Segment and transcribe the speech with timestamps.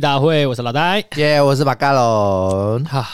[0.00, 2.84] 大会，我是老戴，耶，yeah, 我是巴嘎龙。
[2.84, 3.06] 哈，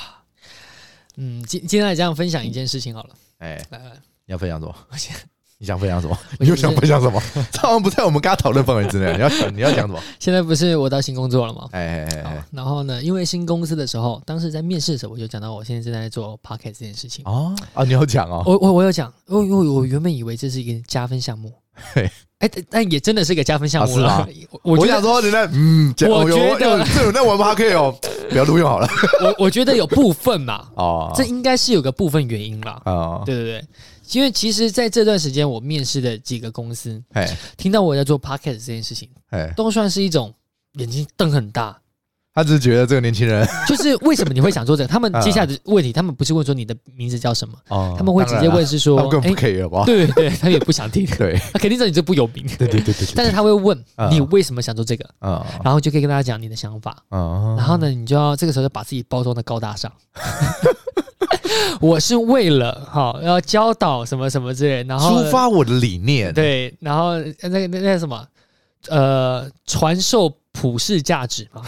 [1.16, 3.10] 嗯，今今天来这样分享一件事情好了。
[3.38, 3.92] 哎，来来，
[4.26, 4.74] 你要分享什么？
[4.90, 5.14] 我先，
[5.58, 6.18] 你想分享什么？
[6.38, 7.20] 你又想分享什么？
[7.52, 9.12] 这好像不在我们刚刚讨论范围之内。
[9.14, 10.00] 你要你要讲什么？
[10.18, 11.68] 现在不是我到新工作了吗？
[11.72, 17.24] 哎哎哎哎，然后呢，因为新公司的时候，当时在面试的时候，我就讲到我现在正在做 Podcast 这件事情。
[17.26, 18.42] 哦啊，你要讲哦？
[18.46, 21.52] 我我我有讲，因为我原本以为这是一个加分项目。
[21.74, 22.10] 嘿。
[22.40, 24.26] 哎，但也真的是一个加分项目了。
[24.62, 27.54] 我我想说，你那嗯，我觉得这有在玩吗？
[27.54, 27.94] 可以哦，
[28.30, 28.88] 不要录用好了。
[29.20, 32.80] 我我觉得有部分嘛，哦，这应该是有个部分原因啦。
[32.86, 33.64] 哦，对对对，
[34.12, 37.02] 因为其实在这段时间，我面试的几个公司，
[37.58, 39.10] 听到我在做 podcast 这件事情，
[39.54, 40.32] 都算是一种
[40.78, 41.78] 眼睛瞪很大。
[42.40, 44.88] 他只是觉得这个年轻人，就是为什么你会想做这个？
[44.88, 47.54] 他们 接下来的问题，他们不是问说你的名字叫什么，
[47.98, 49.84] 他们会直接问是说，更不可以了吧？
[49.84, 53.06] 对对，他也不想听， 对， 他肯定知道你这不有名，对对对对。
[53.14, 53.78] 但是他会问
[54.10, 55.04] 你为什么想做这个，
[55.62, 59.92] 然后就可以跟大家讲你的想法，然后呢，你就要这个时候就把自己包装的高大上。
[61.82, 68.26] 我是为了哈要教导什么什么之类，然后抒发我的理念，对，然后那个那那什么。
[68.88, 71.62] 呃，传授普世价值嘛，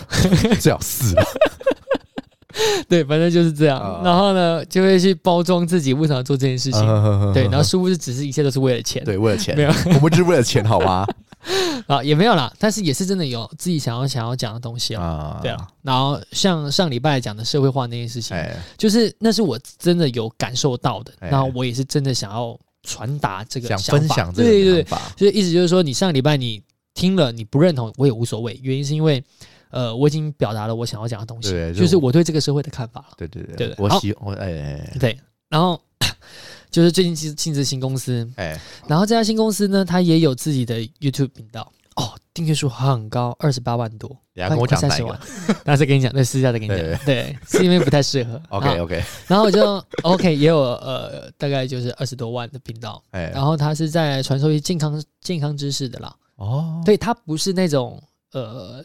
[0.61, 1.14] 最好是。
[2.86, 3.80] 对，反正就是这样。
[3.80, 6.83] Uh, 然后呢，就会去包装自己为什么要做这件事情。
[6.83, 9.03] Uh, 对，然后殊不知只是一切都是为了钱。
[9.05, 9.56] 对，为了钱。
[9.56, 11.06] 没有， 我们就是为了钱，好吗？
[11.88, 12.53] 啊，也没有啦。
[12.58, 15.38] 但是也是真的有自己想要想要讲的东西啊。
[15.38, 15.66] Uh, 对啊。
[15.81, 21.12] 然后像上礼拜讲的社会化那件事情，uh, 就是那是我真的有感受到的。
[21.22, 26.62] Uh, 然后我也是真的想要传达这个想法，想分享这个对对对，所以意思就是说，你上个礼拜你。
[26.94, 29.22] 听了你不认同我也无所谓，原因是因为，
[29.70, 33.14] 呃，我已经表达了我想要讲的东西，对就是我对这个社会的看法了。
[33.16, 33.75] 对对对，对，对。
[33.78, 35.80] 我喜我哎哎，对，然后
[36.70, 45.19] 就是最近进进职新公司，哎，然后这家新公司呢，它也有自己的 YouTube 频道，哦，订阅数很高，二十八万多，跟我讲三十万，
[45.64, 48.41] 但是 跟你讲，对，私下再跟你讲，对，是因为不太适合。
[48.50, 56.14] OK OK，然后我就 OK 也有呃大概就是二十多万的频道，哎，然后它是在传授一些健康健康知识的啦。
[56.42, 58.84] 哦，对，他不是那种呃，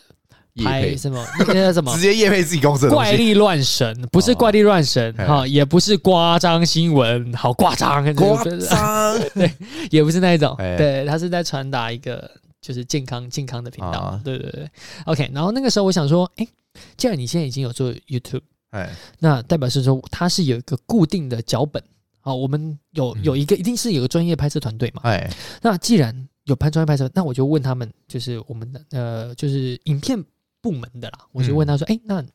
[0.63, 9.51] 拍什么 那叫什么，直接夜配自己公司的怪力乱神，不是怪力乱神哈，也不是夸张新闻，好夸张，夸张， 对，
[9.89, 12.29] 也不是那一种，对，他是在传达一个
[12.61, 14.69] 就是健康健康的频道，对对对
[15.05, 16.47] ，OK，然后那个时候我想说，哎，
[16.95, 18.41] 既然你现在已经有做 YouTube，
[18.71, 18.89] 哎，
[19.19, 21.81] 那代表是说他是有一个固定的脚本
[22.21, 25.29] 啊，我们有有一个一定是有个专业拍摄团队嘛，哎，
[25.61, 30.21] 那既然有拍专业拍摄，那我就问他们，就是我们的呃，就是影片
[30.61, 31.19] 部门的啦。
[31.31, 32.25] 我就问他说：“哎、嗯欸，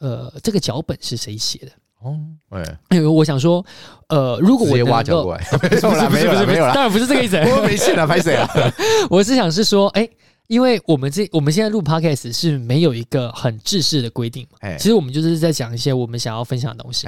[0.00, 1.72] 那呃，这个脚本是谁写的？”
[2.02, 2.18] 哦，
[2.48, 3.64] 哎，因为我想说，
[4.08, 8.48] 呃，如果我直接挖角过来，没有啦，没有啦，没有啦，当然不是这个意思， 我没事了，拍谁啊？
[9.10, 10.16] 我是想是说，哎、欸。
[10.50, 17.06] 因为我们这我们现在录 podcast 是没有一个很制式的规定嘛，其实我们就是在讲一些我们想要分享的东西。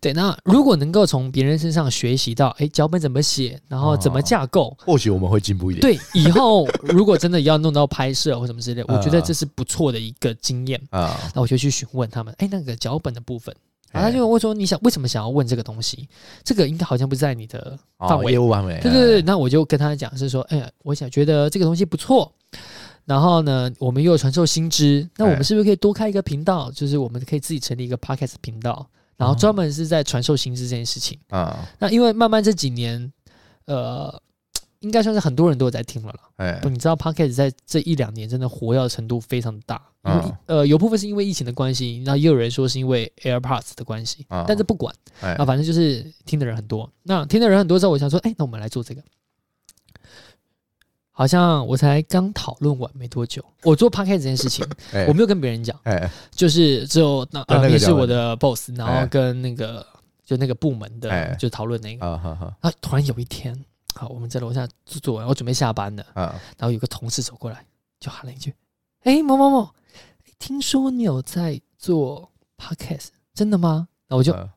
[0.00, 5.82] 对，那如果能够从别人身上学习到，哎，脚本怎么写，然后怎么架构，或许我们会进步一点。
[5.82, 11.14] 对，以后如果真的要弄到拍摄或什么之类， 我觉得这是不错的一个经验啊。
[11.34, 13.54] 那我就去询问他们，哎，那个脚本的部分。
[13.90, 16.06] 然后他就问说：“你想为什么想要问这个东西？
[16.44, 18.78] 这个应该好像不在你的范围。”业务范围。
[18.82, 19.22] 对对对。
[19.22, 22.30] 那我就跟他讲是说：“哎呀，我想觉得这个东西不错。
[23.08, 26.70] 然后呢，我们又有传授新知，那我们是不是可以多开一个频道？
[26.72, 28.86] 就是我们可以自己成立一个 podcast 频道，
[29.16, 31.66] 然后专门是在传授新知这件事情啊。
[31.78, 33.10] 那因为慢慢这几年，
[33.64, 34.14] 呃，
[34.80, 36.20] 应该算是很多人都有在听了啦。
[36.36, 39.80] 哎，你知道 podcast 在这一两年真的活跃程度非常大。
[40.04, 46.90] 因为呃，有部分是因为疫情的关系，那也有人说是因为 AirPods 的关系，但是不管，那反正就是听的人很多。
[47.02, 49.02] 那听的人很多之后，我想说，哎，那我们来做这个。
[51.18, 54.64] 好像我才刚讨论完没多久，我做 podcast 这件事情，
[55.08, 55.76] 我没有跟别人讲，
[56.30, 59.84] 就是只有那呃也是我的 boss，然后跟那个
[60.24, 62.06] 就那个部门的就讨论那个，
[62.60, 63.52] 啊，突然有一天，
[63.96, 66.06] 好，我们在楼下做做完，我准备下班了，
[66.56, 67.66] 然后有个同事走过来，
[67.98, 68.54] 就喊了一句
[69.02, 69.68] ：“哎，某某某。”
[70.38, 73.88] 听说你有在做 podcast，真的吗？
[74.06, 74.48] 那我就嗯，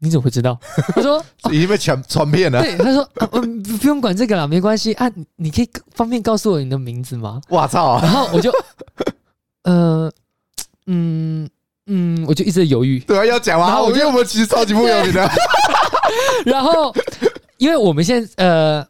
[0.00, 0.58] 你怎么会知道？
[0.94, 2.60] 他说已经被传传遍了。
[2.60, 5.10] 对，他说嗯，不用管这个了，没关系啊。
[5.36, 7.40] 你可以方便告诉我你的名字吗？
[7.48, 8.00] 我操！
[8.02, 8.50] 然后我就
[9.64, 10.10] 呃
[10.86, 11.48] 嗯
[11.86, 12.98] 嗯，我就一直在犹豫。
[13.00, 13.80] 对啊，要讲啊。
[13.80, 15.30] 我觉得我们其实超级不有名的。
[16.46, 16.94] 然后，
[17.58, 18.86] 因为我们现在呃，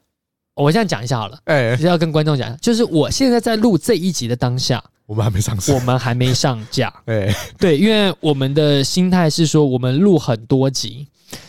[0.55, 1.39] 我这样讲一下好了。
[1.45, 4.83] 哎，要跟观众讲，就是我现在在录这一集的当下。
[5.11, 6.89] 我们还没上市，我们还没上架。
[7.05, 11.05] 对对，因为我们的心态是说，我们录很多集，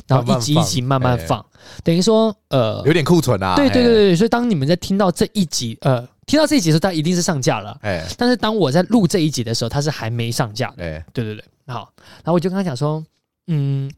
[0.08, 1.46] 然后一集一集慢慢放，
[1.84, 3.56] 等于说呃，有点库存啊。
[3.56, 7.78] 对对对对，所以当你们在听到这一集呃听到这一集的时候，它一定是上架了。
[7.84, 10.74] 哎，但是当我在录这一集的时候，它是还没上架。
[10.78, 11.94] 哎，对对对，好，
[12.24, 13.06] 然后我就跟他讲说，
[13.46, 13.92] 嗯，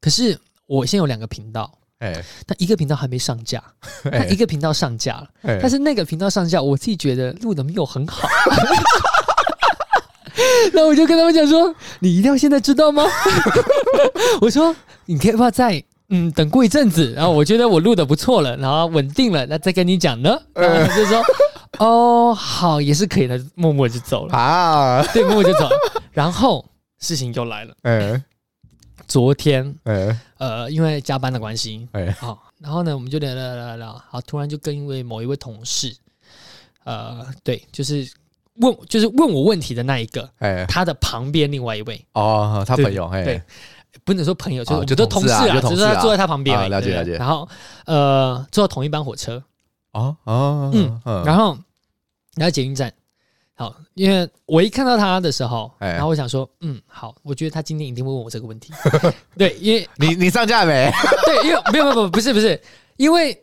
[0.00, 1.70] 可是我现在有两个频道，
[2.02, 3.62] 哎，但一个频道还没上架，
[4.10, 5.28] 但一个频道上架了，
[5.60, 8.28] 但是那个频道上架，我自己觉得录的没有很好。
[10.72, 13.04] 那我就跟他们讲说，你一定要现在知道吗？
[14.40, 14.74] 我说，
[15.06, 20.36] 你可以不要再嗯等过一阵子，然后我觉得我录的不错了，然后稳定了，那再跟你讲呢。
[20.54, 21.22] 然后他就说，
[21.78, 24.34] 哦，好，也是可以的，默默就走了。
[24.36, 25.76] 啊，对，默默就走了。
[26.10, 26.64] 然后
[26.98, 28.22] 事情又来了，哎，
[29.06, 35.94] 昨天，哎，呃，因为加班的关系，哎，好，然后呢，我们就聊聊聊聊，好，突然就跟一位某一位同事，
[36.84, 38.10] 呃，对，就是。
[38.56, 42.04] 问就是问我问题的那一个，哎，他的旁边另外一位。
[42.12, 43.42] 哦，他朋友，对，
[44.04, 47.12] 不能说朋友，就是我觉得同事啊，只是他坐在他旁边，了解了解。
[47.16, 47.48] 然后
[47.86, 49.42] 呃，坐同一班火车，
[49.92, 51.56] 哦哦，嗯，然后
[52.34, 52.92] 然后捷运站，
[53.62, 58.72] 好，因为我一看到他的时候，然后我想说，嗯，好，我觉得他今天一定会问我这个问题，
[59.38, 60.90] 对，因为你你上架没？
[61.26, 62.60] 对，因为没有没有不是不是，
[62.96, 63.38] 因为。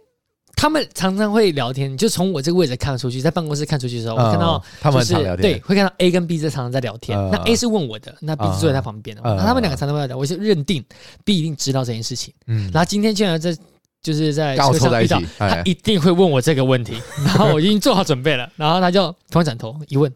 [0.56, 7.18] 他们常常会聊天，就从我这个位置看出去，在办公室看出去的时候，我看到他们常聊天，对，会看到 A 跟 B 在常常在聊天。
[7.31, 9.22] 那 A 是问我的，那 B 是坐在他旁边的。
[9.24, 10.83] 那他们两个常常会聊，我就认定
[11.24, 12.33] B 一定知道这件事情。
[12.48, 13.57] 嗯，然后今天竟然在
[14.01, 17.01] 就是在车上遇到，他一定会问我这个问题。
[17.25, 20.12] 然后我已经做好准备了，然后他就突然转头一问。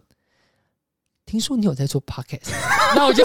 [1.25, 2.51] 听说你有在做 podcast，
[2.95, 3.23] 那我就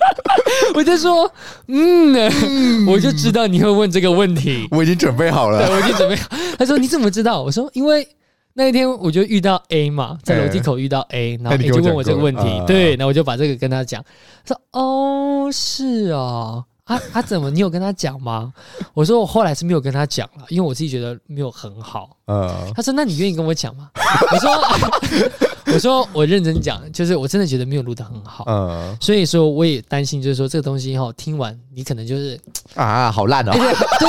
[0.74, 1.30] 我就说，
[1.68, 6.28] 嗯，我就知道你会问这个问题，我已经准备好了，对，我已经准备好。
[6.58, 7.42] 他说你怎么知道？
[7.42, 8.08] 我说因为
[8.54, 14.02] 那一天我就遇到 A 嘛，在楼梯口遇到 A，然后 A 就问我这个问题，对，那我就把这个跟他讲，
[14.46, 16.64] 说哦，是哦。
[16.86, 17.50] 他他怎么？
[17.50, 18.52] 你有跟他讲吗？
[18.94, 22.10] 我说我后来是没有跟他讲了，因为我自己觉得没有很好。
[22.28, 23.90] 嗯，他说那你愿意跟我讲吗？
[24.32, 24.50] 我说
[25.74, 28.44] 我说我认真讲，就是我真的觉得没有录的很好。
[28.46, 32.38] 嗯，所以说我也担心，就是说这个东西哈，听完你可能就是
[32.74, 33.52] 啊，好烂哦。
[33.52, 34.08] 对，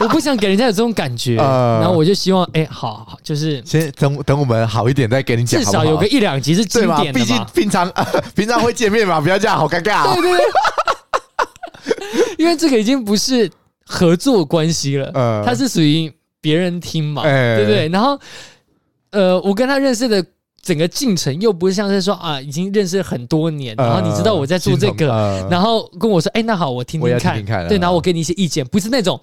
[0.00, 1.36] 我不想给人家有这种感觉。
[1.36, 7.24] 然后我就希望，哎，好，好，就是先等等我们好一点再给你讲，至少有个一两集是经典的嘛。
[7.24, 7.92] 毕竟平常
[8.34, 10.12] 平常会见面嘛，不要这样，好尴尬。
[10.12, 10.46] 对对对。
[12.46, 13.50] 因为这个已经不是
[13.84, 16.10] 合作关系了，呃，它是属于
[16.40, 17.88] 别人听嘛，欸、对不对？
[17.88, 18.18] 然后，
[19.10, 20.24] 呃，我跟他认识的
[20.62, 29.20] 整个进程又不是像是说啊，已经认识了很多年，呃、然后你知道我在做这个，呃、然后跟我说，哎，那好，我听听看，对，然后我给你一些意见，不是那种，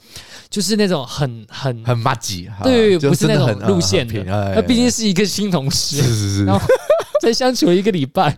[0.50, 4.22] 就是那种很很很麻吉，对，不是那种路线的，
[4.54, 6.68] 那毕竟是一个新同事，是是是，然后
[7.22, 8.38] 才相处了一个礼拜。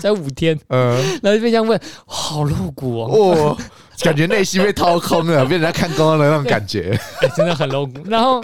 [0.00, 3.56] 才五天，嗯，然后就被这样问，好露骨哦，
[4.04, 6.98] 感觉内心被掏空了，被人家看光了那种感觉，
[7.36, 7.88] 真的很 low。
[8.08, 8.42] 然后，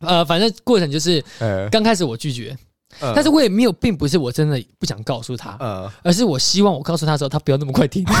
[0.00, 1.22] 呃，反正过程就是，
[1.70, 2.56] 刚开始我拒绝，
[3.14, 5.56] 但是我也没有，并不是我真的不想告诉他，
[6.02, 8.04] 而是我希望我告诉他的时候，他不要那么快听。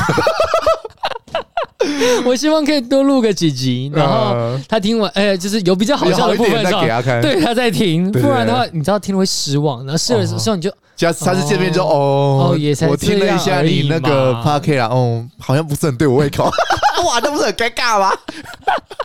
[2.24, 10.72] 我希望可以多录个几集，然后他听完，哎，就是有比较好笑的部分，再给他看，对，他在听，不然的话，你知道听了会失望，然后试了之后你就。
[10.96, 12.56] 下次次见面就哦，
[12.88, 16.44] 我听了一下你那个 Podcast 啊，哦，好像不是很对我胃口，
[17.06, 18.10] 哇，那不是很尴尬吗？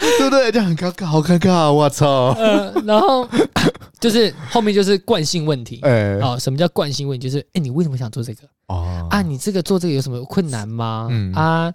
[0.00, 0.50] 对不对？
[0.50, 2.34] 就很尴尬，好尴尬，我操！
[2.38, 3.28] 呃，然后
[4.00, 7.28] 就是后面就是惯性问题，哎，啊，什么叫惯性问题？
[7.28, 8.40] 就是哎，你为什么想做这个？
[8.68, 11.06] 哦，啊，你这个做这个有什么困难吗？
[11.10, 11.70] 嗯啊，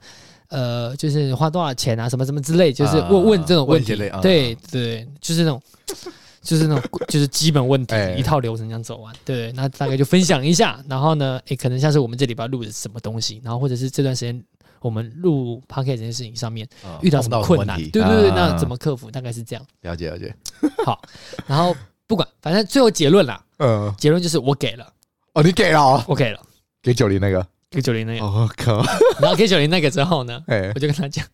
[0.51, 5.60] 呃，就是花多少钱啊，什么什么之类，就是问问这种问题，对对，就是那种。
[6.43, 10.84] 就是那种，就是基本问题，一套流程这样走完，对，那大概就分享一下。
[10.89, 14.43] 然后呢，诶，可能像是我们这礼拜录的什么东西，然后或者是这段时间
[14.79, 16.67] 我们录 Podcast 这件事情上面
[17.03, 19.12] 遇到什么困难，对对对，那怎么克服？
[19.12, 19.63] 大概是这样。
[19.81, 20.36] 了解了解。
[20.84, 21.00] 好，
[21.46, 21.75] 然后
[22.08, 24.91] 不管，反正最后结论啦，嗯，结论就是我给了。
[25.36, 26.39] 哦，你给了，我给了，
[26.81, 28.25] 给九零那个，给九零那个。
[28.25, 28.84] 我靠！
[29.20, 30.40] 然后 K 九零那个之后呢，
[30.75, 31.25] 我就跟他讲，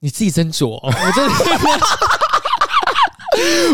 [0.00, 1.32] 你自己斟酌，我真的。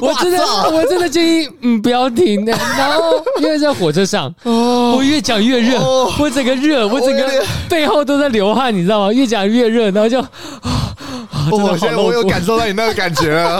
[0.00, 0.38] 我真的，
[0.71, 2.52] 我真的建议，嗯，不要停的。
[2.52, 5.80] 然后因为在火车上，我越讲越热，
[6.21, 9.12] 我整个热，我整个背后都在流汗，你知道吗？
[9.12, 10.21] 越讲越热，然后就，
[11.50, 13.59] 我现在我有感受到你那个感觉了，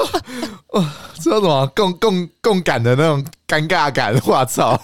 [0.75, 0.85] 哇，
[1.19, 4.15] 知道什么共共共感的那种尴尬感？
[4.27, 4.81] 我操，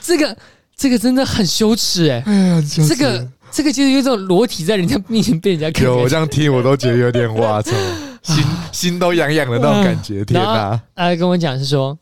[0.00, 0.34] 这个
[0.76, 7.72] 这个真的很羞耻哎，哎呀，这个这个就是有一种裸体在人家面前被人家看，有我这样听我都觉得有点哇操。
[8.24, 10.80] 心心都痒痒的那种感觉，嗯、天哪！
[10.96, 11.94] 他跟我讲是说，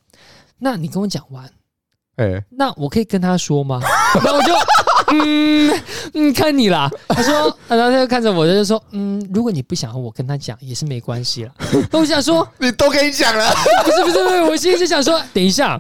[0.61, 1.45] 那你跟我讲完，
[2.15, 3.81] 哎、欸，那我可以跟他说吗？
[4.23, 4.55] 那我就
[5.15, 5.83] 嗯
[6.15, 6.89] 嗯，看你啦。
[7.09, 7.33] 他说，
[7.67, 11.51] 然后他就看着我，他就说，嗯，如果你不想和我跟他讲，也是没关系了。
[11.91, 13.53] 那我想说， 你都跟你讲了，
[13.85, 15.77] 不是不是不是，我心里就想说，等一下，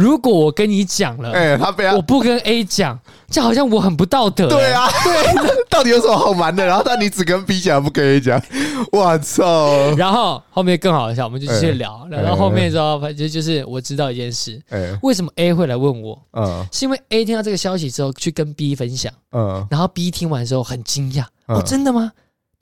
[0.00, 2.98] 如果我跟你讲了，哎，他不要，我不跟 A 讲。
[3.28, 4.48] 这好像我很不道德。
[4.48, 6.66] 对啊，对， 到底有什么好瞒的？
[6.66, 8.42] 然后但你只跟 B 讲，不跟 A 讲，
[8.90, 9.94] 我操！
[9.96, 12.04] 然后后面更好笑，我们就继续聊。
[12.10, 14.60] 聊到后面之后，反正就是我知道一件事，
[15.02, 16.20] 为什么 A 会来问我？
[16.32, 22.10] 嗯，是因为 A 听到这个消息之后去跟 B 分享，嗯，然后 B 听完之后很惊讶，哦，真的吗？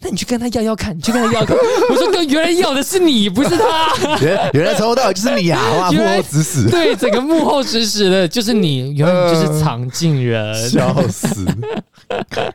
[0.01, 1.57] 那你去跟他要要看，你去跟他要看。
[1.91, 4.17] 我说哥，原来要的是你，不是他。
[4.21, 5.61] 原原来从头到尾就是你啊！
[5.77, 6.71] 哇， 幕后指使。
[6.71, 10.55] 对，整个幕后指使的就是你，原来就是藏镜人。
[10.71, 11.45] 笑死，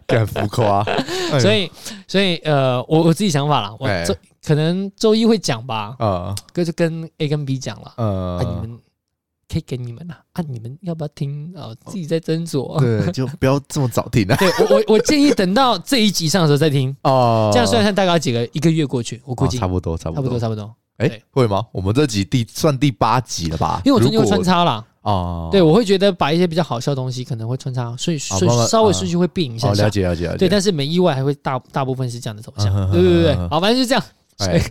[0.07, 0.85] 敢浮夸。
[1.41, 1.69] 所以，
[2.07, 5.95] 所以呃，我我自己想法啦，我周可能周一会讲吧。
[5.99, 7.93] 啊，哥就跟 A 跟 B 讲了。
[7.97, 8.79] 嗯，你们。
[9.53, 10.45] 可以给你们了啊，啊！
[10.49, 11.69] 你们要不要听啊？
[11.85, 12.79] 自己在斟酌。
[12.79, 14.35] 对，就不要这么早听啊。
[14.41, 17.51] 对我，我我建议等到这一集上的时候再听哦。
[17.53, 20.75] 这样算算大概几个一个月过去，我估计差不多，差不多，差不多，差不多。
[20.97, 21.63] 哎，会吗？
[21.71, 23.79] 我们这集第算第八集了吧？
[23.85, 25.49] 因为我中间会穿插了哦。
[25.51, 29.71] 对，我会觉得把一些比较好笑的东西可能会穿插，所以所以稍微顺序会变一下。
[29.73, 30.37] 了解了解了解。
[30.37, 32.91] 对，但是没意外还会大大部分是这样的走向。
[32.91, 34.03] 对对对， 好，反正就这样。
[34.39, 34.61] 哎，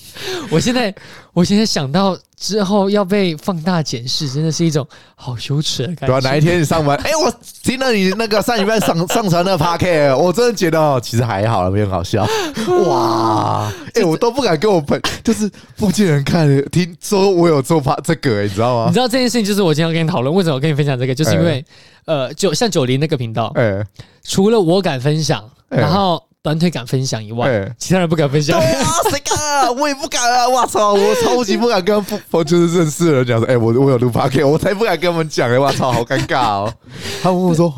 [0.50, 0.94] 我现在
[1.32, 6.06] 我现在想到之后要被放大检视，真的是一种好羞耻的感觉。
[6.06, 7.32] 对啊，哪一天你上班， 哎，我
[7.62, 12.26] 听到你那个上礼拜上上传的 podcast，我真的觉得哦，其实还好，没有好笑。
[12.86, 18.86] 哇，哎，我都不敢跟我朋，就是附近人看听说我有做发这个，你知道吗？
[18.88, 21.64] 你知道这件事情，就是我今天要跟你讨论，为什么我跟你分享这个，就是因为
[22.06, 23.84] 呃，就像九零那个频道，哎，
[24.22, 26.22] 除了我敢分享，然后。
[26.48, 28.58] 短腿敢分享以外，欸、其他人不敢分享。
[28.58, 29.68] 对啊，谁敢啊？
[29.78, 30.48] 我也不敢啊！
[30.48, 35.58] 我操，我超级不敢跟不就是认识的人讲说，哎、欸，我我有录 podcast，我才不敢跟他们讲哎！
[35.58, 36.74] 我操，好尴尬哦。
[37.22, 37.68] 他问我说，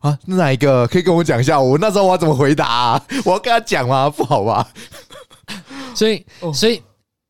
[0.00, 1.60] 啊啊，哪一个可以跟我讲一下？
[1.60, 3.02] 我那时候我要怎么回答、啊？
[3.24, 4.10] 我要跟他讲吗？
[4.10, 4.66] 不好吧？
[5.94, 6.82] 所以，所以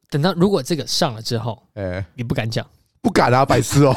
[0.09, 2.67] 等到如果这个上了之后，哎、欸，你不敢讲。
[3.03, 3.95] 不敢啊，白痴哦！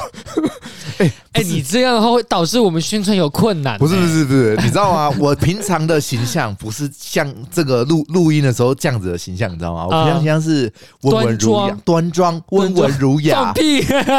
[1.00, 3.78] 哎哎，你这样的话会导致我们宣传有困难。
[3.78, 5.16] 不是不是不是，你知道吗？
[5.20, 9.86] 我平常的形象不是像这个录录音的时候这样子的形象，你知道吗？
[9.86, 10.72] 我平常形象是
[11.02, 13.54] 温文儒雅、端庄、温文儒雅，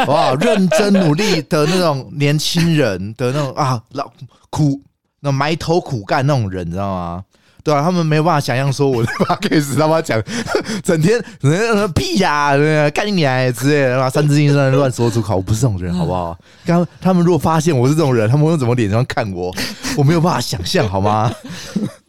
[0.07, 4.11] 哇，认真努力的那种年轻人的那种啊，老
[4.49, 4.81] 苦
[5.19, 7.23] 那埋头苦干那种人，你知道吗？
[7.63, 10.21] 对啊，他们没有办法想象说我的 podcast 他妈讲
[10.83, 12.51] 整天人屁呀，
[12.93, 16.37] 干你娘之类的，然后三字经在那乱说出口，我不是这种人，好不好？
[16.65, 19.53] 刚他们如果发现我是这种人，他们会用怎么脸上看我？
[19.97, 21.31] 我没有办法想象，好吗？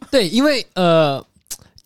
[0.09, 1.23] 对，因为呃，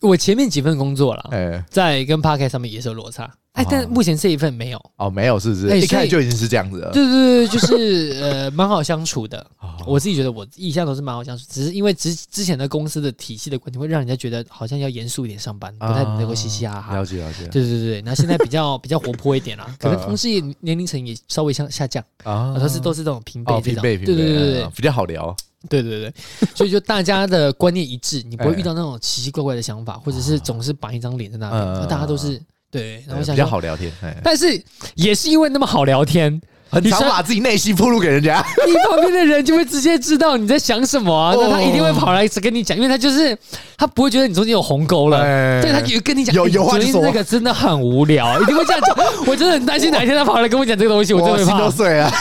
[0.01, 3.29] 我前面几份工作了，欸、在跟 podcast 上面也是有落差。
[3.57, 5.81] 哎，但目前这一份没有哦，没有是不是？
[5.81, 6.91] 一开始就已经是这样子了。
[6.91, 9.43] 对对对，就是呃，蛮好相处的。
[9.87, 16.95] 我自己觉得我一向都是蛮好相处，只是因为之之前的公司的体系的关系，会让人家觉得好像要严肃一点上班，不太能够嘻嘻哈哈。
[16.95, 17.47] 了解了解。
[17.47, 23.81] 对对对，那现在比较 比较活泼一点啦，可能同事也年龄层也稍微下下降啊，都是都是这种平辈这种。
[23.81, 25.35] 对对对对，比较好聊。
[25.67, 26.13] 对对对，
[26.53, 31.49] 所以就大家的观念一致，你不会遇到那种奇奇怪怪的想法，或者是总是板一张脸在那
[31.81, 32.39] 里，大家都是。
[32.69, 33.91] 对，然后想比较好聊天，
[34.23, 34.61] 但是
[34.95, 43.35] 也是因为那么好聊天，很常把自己内心暴露给人家，你旁边的人就会直接知道你在想什么啊，那他一定会跑来跟你讲，因为他就是
[43.77, 45.21] 他不会觉得你中间有鸿沟了，
[45.61, 48.97] 对，他跟你讲有有话说，那个真的很无聊，一定会这样讲。
[49.25, 52.11] 我真的很担心哪一天他跑来跟我讲这个东西，我真的心都碎了，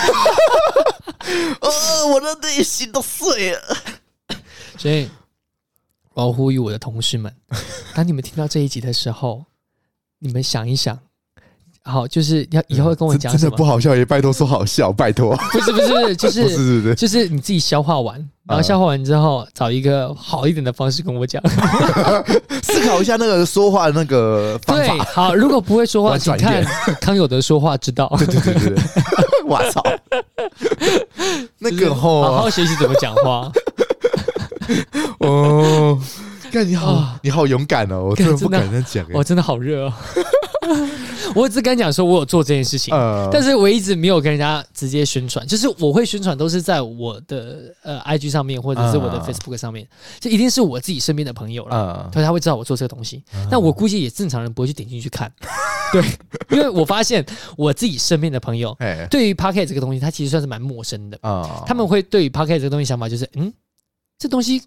[1.60, 3.60] 呃， 我的内心都碎了。
[4.78, 5.08] 所以，
[6.14, 7.34] 我要呼吁我的同事们，
[7.96, 9.44] 当你们听到这一集的时候。
[10.18, 10.98] 你们想一想，
[11.82, 13.30] 好，就是要以后跟我讲？
[13.36, 15.36] 真的不好笑也拜托说好笑，拜托。
[15.52, 18.16] 不是不是， 就是不是不是，就是你自己消化完，
[18.48, 21.42] 然后消化完之后，找一个好一点的方式跟我讲，
[22.64, 25.04] 思考一下那个说话的那个方法。
[25.12, 26.64] 好，如果不会说话， 请看
[27.00, 28.12] 康有德说话之道。
[28.18, 28.82] 对对对对，
[29.46, 29.82] 我操，
[31.58, 33.52] 那个吼，好好学习怎么讲话。
[35.20, 36.00] 哦。
[36.50, 38.04] 看你好，你好勇敢哦！
[38.10, 39.92] 我真的不敢讲，我真的好热哦。
[41.34, 42.94] 我只敢讲说，我有做这件事情，
[43.30, 45.46] 但是我一直没有跟人家直接宣传。
[45.46, 49.86] 就是我会宣传，都是在我的呃 IG 上面，或者是我的 Facebook 上面，
[50.18, 53.22] 就一定是我自己身边的朋友了，所以他会知道我做这个东西。
[53.50, 55.30] 但我估计也正常人不会去点进去看，
[55.92, 56.02] 对，
[56.50, 57.24] 因为我发现
[57.56, 58.74] 我自己身边的朋友，
[59.10, 61.62] 对于 Podcast 这个东西，他其实算是蛮陌生的啊。
[61.66, 63.52] 他们会对于 Podcast 这个东西想法就是，嗯，
[64.18, 64.62] 这东西。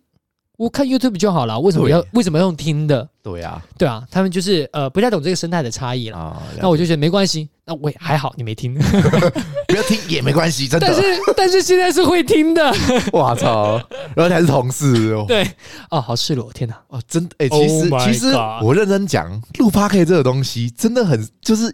[0.60, 3.08] 我看 YouTube 就好了，为什么要为什么要用听的？
[3.24, 6.18] 对啊，对啊，他们就是呃不太懂这个生态的差异了。
[6.18, 8.74] 啊，那我就觉得没关系，那我也还好，你没听，
[9.70, 10.88] 不要听也没关系，真的。
[10.88, 11.02] 但是
[11.38, 12.76] 但是现在是会听的，
[13.14, 13.82] 我操！
[14.14, 15.50] 然后还是同事哦，对，
[15.92, 21.74] 哦，好赤裸，天哪，哦，真的，哎，其实其实我认真讲，录 Podcast 这个东西真的很，就是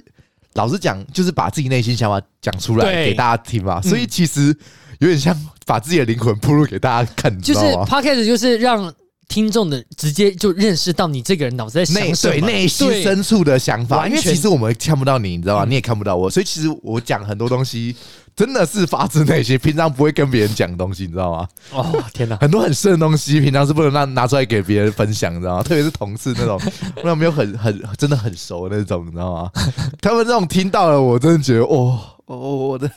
[0.53, 4.55] 老实讲，就是把自己内心想法讲出来给大家听嘛，所以其实。
[4.99, 5.35] 有点像
[5.65, 8.93] 把自己的灵魂铺露给大家看，就是 Podcast 就是让
[9.27, 14.07] 听众的直接就认识到你这个人脑子在想什么，对内心深处的想法。
[14.07, 15.65] 因为其实我们看不到你，你知道吗？
[15.67, 17.95] 你也看不到我，所以其实我讲很多东西
[18.35, 21.47] 真的是发自内心，平常不会跟别人讲东西，你知道吗？
[21.73, 25.63] 哦天哪，很多很深的东西，平常是不能拿拿出来给别人分享，你知道吗？
[25.63, 26.61] 特别是同事那种，
[27.03, 29.51] 那没有很很真的很熟的那种，你知道吗？
[29.99, 31.99] 他们这种听到了，我真的觉得哦。
[32.25, 32.89] 哦，我的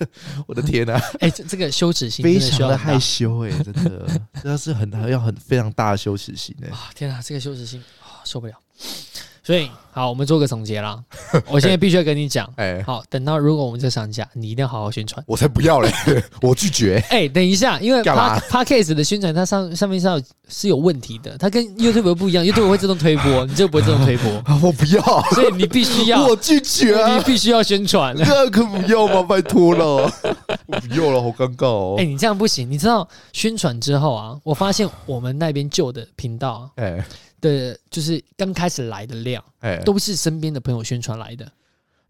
[0.47, 0.99] 我的天呐！
[1.20, 4.06] 哎，这这个羞耻心非常的害羞哎，真的，
[4.42, 6.70] 真的是很要很非常大的羞耻心哎！
[6.94, 8.54] 天呐，这个羞耻心啊，受不了。
[9.42, 11.02] 所以，好，我们做个总结啦。
[11.47, 15.25] 我现在必须要跟你讲， 哎，好，等到如果我们这上架，你一定要好好宣传。
[15.26, 15.90] 我才不要嘞，
[16.42, 17.02] 我拒绝。
[17.08, 24.30] 哎，等一下，因为 Podcast 的宣传，它上上面上是有问题的，它跟 YouTube 不一样，YouTube 会自动推播，你这个不会自动推播。
[24.62, 28.14] 我不要，所以你必须要， 我拒绝，你必须要宣传。
[28.18, 29.23] 那可不要吗？
[29.23, 30.12] 拜托了，
[30.66, 31.94] 我不要了，好尴尬哦。
[31.99, 37.02] 哎，你这样不行，你知道宣传之后啊，我发现我们那边旧的频道，哎。
[37.40, 41.50] 的，就是刚开始来的量，哎，都是身边的朋友宣传来的，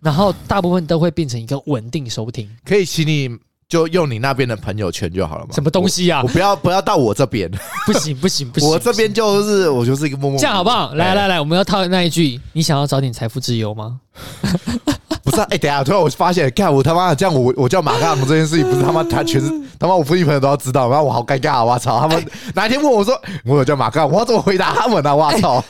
[0.00, 2.49] 然后大部分都会变成一个稳定收听。
[2.64, 3.28] 可以请你
[3.68, 5.50] 就用你那边的朋友圈就好了嘛？
[5.52, 6.22] 什么东西啊？
[6.22, 7.50] 我不要不要到我这边，
[7.84, 10.40] 不行不行不行，我这边就是我就是一个默默。
[10.40, 10.94] 这样好不好？
[10.94, 14.00] 来来来，我们要套那一句，你想要早点财富自由吗？
[15.23, 22.00] 不是，哎、欸，等下，突然我发现，看我他妈这样，我我叫马卡龙这件事情，不是他妈他全是他妈我附近朋友都要知道，然后我好尴尬，我操！
[22.00, 25.14] 他们哪一天问我说我有叫马卡龙，我要怎么回答他们呢？
[25.14, 25.62] 我操！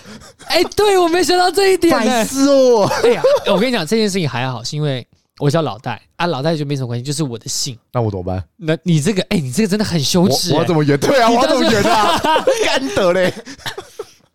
[0.47, 2.89] 哎，对我没想到这一点， 白痴哦！
[3.03, 5.05] 哎呀，我跟你讲，这件事情还好，是因为
[5.39, 7.79] 我叫老戴啊，老戴就没什么关系，就是我的姓。
[7.93, 8.43] 那我怎么办？
[8.57, 10.59] 那你这个，哎，你这个真的很羞耻、欸。
[10.59, 10.99] 我怎么圆？
[10.99, 12.19] 对啊，我怎么圆啊？
[12.65, 13.33] 干得嘞！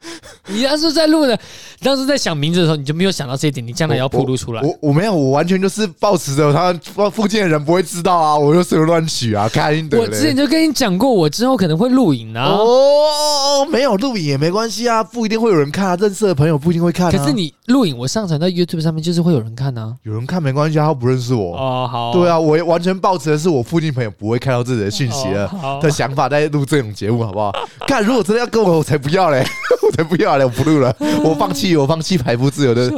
[0.48, 1.34] 你当时在录的，
[1.80, 4.62] 你当时在想名字的时候，你就没有想到这一点，你将来要铺露出来。
[4.62, 6.74] 我我，我没有，我完全就是抱持着他
[7.10, 10.00] 附近的人不会知道啊，我就随便乱取啊，开心的。
[10.00, 12.46] 我之前就跟你讲过，我之后可能会录影啊。
[12.46, 17.12] 哦，没有录影也没关系啊，不一定会有人看啊，认识的朋友不一定会看啊。
[17.12, 19.96] 可是你录影，我上传到 YouTube 上面，就是会有人看啊。
[20.04, 21.56] 有人看没关系啊，他不认识我。
[21.58, 22.14] 哦，好。
[22.14, 25.50] 对啊，我完全抱持的是我附近朋友不会看到自己的讯息的
[25.82, 27.52] 的想法，在录这种节目，好不好？
[27.88, 29.46] 看，如果真的要跟我，我才不要嘞，
[29.82, 30.96] 我才不要了，我不录了。
[31.24, 32.92] 我放弃，我放弃财富自由的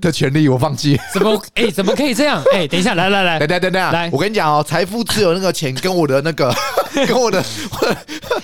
[0.00, 0.98] 的权利，我放弃。
[1.12, 1.34] 怎么？
[1.54, 2.42] 哎、欸，怎么可以这样？
[2.52, 6.54] 哎、欸，等一下，来来来，等等等等，来，我跟你讲哦，财富自由那个钱跟我的那个
[7.06, 7.42] 跟我的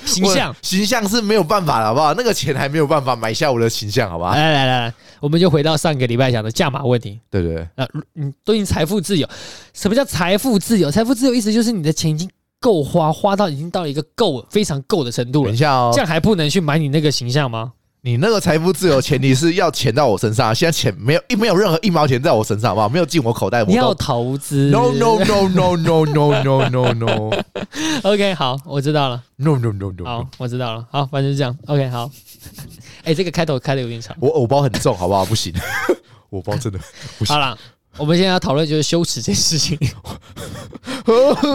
[0.05, 2.13] 形象形象是没有办法的，好不好？
[2.15, 4.35] 那个钱还没有办法买下我的形象，好不好？
[4.35, 7.21] 来来来来，我们就回到上个礼拜讲的价码问题。
[7.31, 9.29] 对对对，啊，你都已经财富自由，
[9.73, 10.91] 什么叫财富自由？
[10.91, 12.29] 财富自由意思就是你的钱已经
[12.61, 15.47] 够花，花到已经到了一个够非常够的程度了。
[15.47, 17.73] 等一下哦，这样还不能去买你那个形象吗？
[18.07, 22.87] 你那个财富自由前提是要钱到我身上，现在钱没有一没有任何一毛钱在我身上，好不好？
[22.87, 23.65] 没有进我口袋。
[23.65, 27.31] 你要投资？No no no no no no no no no。
[28.05, 29.25] OK，好，我知道了。
[29.37, 30.05] No no no no。
[30.05, 30.87] 好，我知道了。
[30.91, 31.57] 好，反正就这样。
[31.67, 32.11] OK，好。
[33.05, 34.15] 哎，这个开头开的有点长。
[34.21, 35.25] 我偶包很重，好不好？
[35.25, 35.51] 不行，
[36.29, 36.79] 我包真的
[37.19, 37.35] 不行。
[37.35, 37.57] 好了，
[37.97, 39.79] 我们现在要讨论就是羞耻这件事情。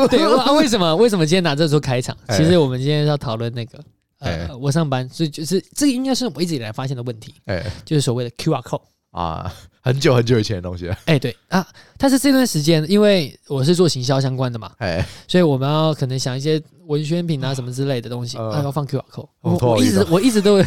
[0.10, 0.96] 对啊，为什么？
[0.96, 2.18] 为什么今天拿这做开场？
[2.30, 3.80] 其实我们今天要讨论那个。
[4.20, 9.52] 呃，我上班，所以就是这个应该是我一直以来发现的问题，哎，就是所谓的 QR code 啊，
[9.82, 11.36] 很久很久以前的东西了，哎，对。
[11.48, 11.66] 啊，
[11.98, 20.62] 但是这段时间，因为我是做行销相关的嘛，哎，所以我们要可能想一些文宣品啊什么之类的东西，啊，要放 QR code，我一直我一直都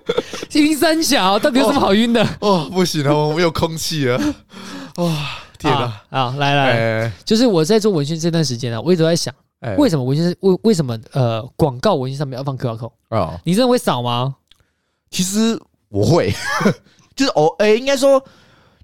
[0.54, 2.22] 晕三小，到底有什么好晕的？
[2.40, 4.16] 哦，不行了，我没有空气了，
[4.96, 9.34] 哇， 天哪，啊，来来，就是我在做文宣这段时间啊，我一直在想。
[9.76, 13.40] 为什么文宣是为为什么呃广告文献上面要放 QR code 啊？
[13.44, 14.36] 你真的会扫吗？
[15.10, 16.32] 其实我会，
[17.16, 18.22] 就是哦，哎，应该说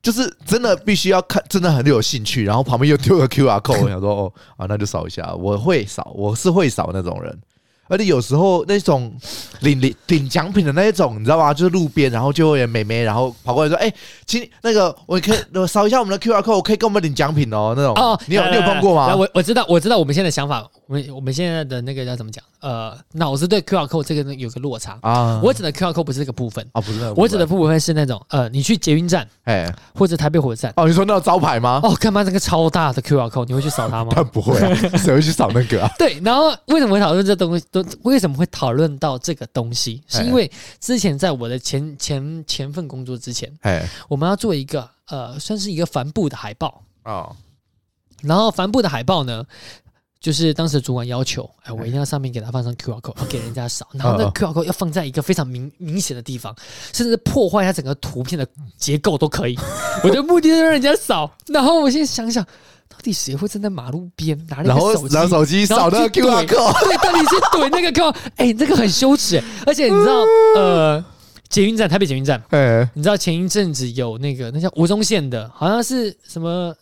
[0.03, 5.35] 就是真的必须要看，真的很有兴趣，然后旁边又丢个 QR code，我想说哦啊，那就扫一下。
[5.35, 7.39] 我会扫，我是会扫那种人。
[7.89, 9.13] 而且有时候那种
[9.61, 11.53] 领领领奖品的那一种，你知道吗？
[11.53, 13.93] 就是路边，然后就会有美眉，然后跑过来说：“哎，
[14.27, 19.15] 请那个我可以 扫一下我们的 QR code，我可以跟我们领奖品哦。”那种哦，你有你有碰过吗？
[19.15, 22.45] 我我知道，我知道我们现在的想法我们我们现在的那个叫怎么讲？
[22.61, 25.41] 呃，脑子对 QR code 这个有个落差啊。
[25.43, 27.11] 我指的 QR code 不是这个部分啊，不是。
[27.17, 31.81] 我指的部分是那种呃，你去捷运站哎，或者台北火车站哦，你说那个招牌吗？
[31.83, 34.13] 哦，干嘛那个超大的 QR code，你会去扫它吗？
[34.17, 34.59] 但不会，
[34.99, 35.91] 谁会去扫那个啊？
[35.99, 37.65] 对，然后为什么会讨论这东西？
[37.71, 40.03] 都为什么会讨论到这个东西？
[40.07, 47.31] 是因为之前在我的前前前份工作之前，哎，我们要做一个呃，算是一个帆布的海报啊。
[48.23, 49.45] 然后帆布的海报呢？
[50.25, 53.87] 就是当时主管要求，哎，我一定要上面给他放上 QR code，要给人家扫。
[53.93, 56.57] 然后那 QR code 要放在一个非常明明显的地方，
[56.95, 59.55] 甚至破坏他整个图片的结构都可以。
[60.03, 61.31] 我的目的是让人家扫。
[61.49, 62.43] 然后我现在想想，
[62.89, 66.85] 到底谁会站在马路边拿那个手机，拿手机扫那个 QR code？
[66.87, 68.17] 对，到底是怼那个 QR？
[68.37, 69.39] 哎，这个很羞耻。
[69.67, 70.15] 而且你知道，
[70.57, 71.05] 呃，
[71.51, 76.75] 捷运站，台北捷运站，哎，你知道前一阵子有那个那叫吴宗宪的，好像是什么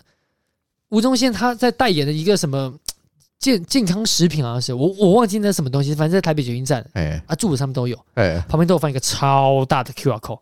[0.90, 2.72] 吴宗宪他在代言的一个什么。
[3.42, 10.38] 健健康食品好像是我我忘记那什么东西，反正在台北捷运站，哎、欸、啊柱子上面都有，哎、欸、旁边都有放一个超大的 QR code，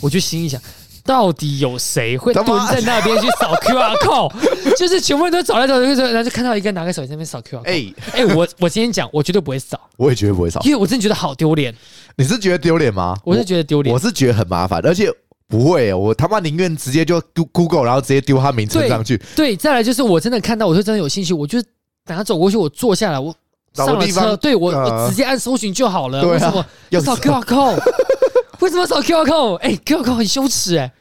[0.00, 0.58] 我就心里想，
[1.04, 4.32] 到底有谁会蹲在那边去扫 QR code？
[4.78, 7.66] 就是全部人都找来找去，然后就看到一个拿个手机在那边扫 QR code。
[7.66, 11.74] 哎哎、欸，我我今天讲，我绝对不会扫，我也绝对不会扫，因为我真的觉得好丢脸。
[12.16, 13.14] 你是觉得丢脸吗？
[13.26, 15.10] 我是觉得丢脸，我是觉得很麻烦，而且
[15.48, 17.20] 不会，我他妈宁愿直接就
[17.52, 19.20] Google，然后直接丢他名称上去。
[19.36, 21.62] 对，再来就是我真的看到，我就真的有兴趣，我就。
[22.08, 23.34] 等他走过去，我坐下来，我
[23.74, 26.26] 上了车，对我，我直接按搜寻就好了。
[26.26, 27.78] 为什么要扫 QR code？
[28.60, 29.54] 为什么扫 QR code？
[29.56, 30.92] 哎，QR code 很羞耻哎。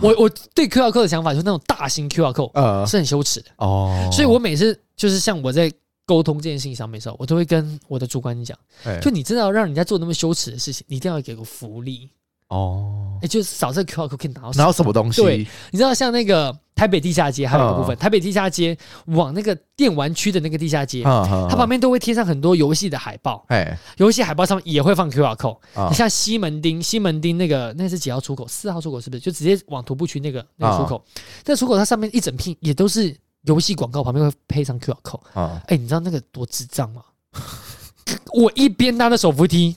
[0.00, 4.08] 我我对 QR code 的想法就是那种大型 QR code，是很羞耻的哦。
[4.12, 5.72] 所以我每次就是像我在
[6.06, 8.56] 沟通这件事情上面的时候，我都会跟我的主管讲，
[9.00, 12.08] 就你真的要让人家做那么羞耻的事情，你一定要给个福利。
[12.50, 15.22] 哦，哎，就是扫这个 QR code 可以拿到拿到什么东西？
[15.22, 15.38] 对，
[15.70, 23.44] 你知道像那个台北地下街还有一个部分，台北地下街往那个电玩区的那个地下街，它旁边都会贴上很多游戏的海报。
[23.48, 25.58] 哎，游戏海报上面也会放 QR code。
[25.88, 28.48] 你像西门町，西门町那个那是几号出口？
[28.48, 29.20] 四号出口是不是？
[29.20, 31.04] 就直接往徒步区那个那个出口。
[31.44, 35.20] 那出口它上面一整片也都是游戏广告，旁边会配上 QR code。
[35.34, 37.02] 啊，哎，你知道那个多智障吗？
[38.34, 39.76] 我一边拿着手扶梯。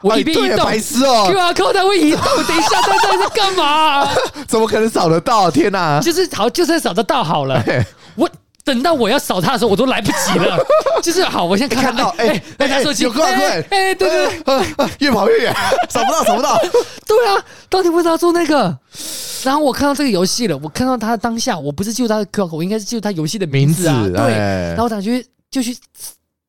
[0.00, 4.08] 我一边移动，白痴哦！QR code 它会移动， 等一下，它在在干嘛？
[4.46, 5.50] 怎么可能扫得到？
[5.50, 6.00] 天哪！
[6.00, 7.62] 就是好，就算扫得到好了。
[8.14, 8.28] 我
[8.64, 10.58] 等到我要扫他的时候，我都来不及了。
[11.02, 13.22] 就是好，我先看到，哎，大家说有 QR code，
[13.70, 14.66] 哎，对对对，
[14.98, 15.54] 越跑越远，
[15.88, 16.58] 扫不到，扫不到。
[17.06, 18.76] 对啊，到底为啥做那个？
[19.42, 24.02] 然后我看到这个游戏了，我看到他当下，我不是记住它的 QR 我应该是记住它游戏的名字啊。
[24.04, 25.76] 对，然后我感觉就去。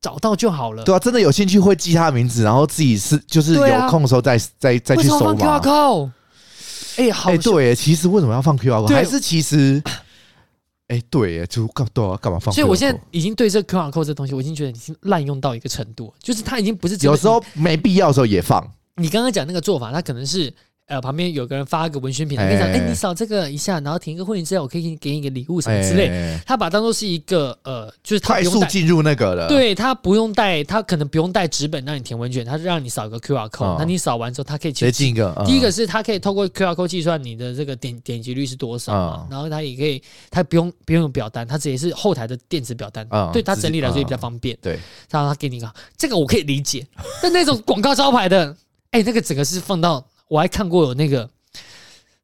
[0.05, 0.83] 找到就好了。
[0.83, 6.11] 对啊，真的有兴趣会记他的名字，然后自己是就是有空的时候再再再去搜嘛。
[6.97, 8.93] 哎，好，哎，对，其实为什么要放 QR code？
[8.93, 9.81] 还是其实，
[10.89, 12.53] 哎，对，就干对啊，干嘛放？
[12.53, 18.63] 所以我现在已经对这 QR code 这东西，我已经觉得已经滥用到一个程度，就是它已经不是有时候没必要的时候也放。
[18.97, 20.53] 你刚刚讲那个做法，它可能是。
[20.87, 26.39] 呃，旁边有个人发个文宣品，跟你讲，哎，你扫这个一下，然后填一个会员资料，我可以给你给你一个礼物什么之类。
[26.45, 29.47] 他把当做是一个呃，就是他快速进入那个了。
[29.47, 35.43] 对，他不用带，他可能不用带纸本让你填问卷，他让你扫一个 QR code，那你扫完之后，他可以直接进一个。
[35.47, 44.55] 第一个是他可以透过 QR code 计算你的这个点点击率是多少嘛，然后他也可以，他不用不用有表单，他直接是后台的电子表单，对他整理来说也比较方便。
[44.61, 46.85] 对，然后他给你一个这个我可以理解，
[47.23, 48.55] 但那种广告招牌的，
[48.91, 51.29] 哎，那个整个是放到我还看过有那个。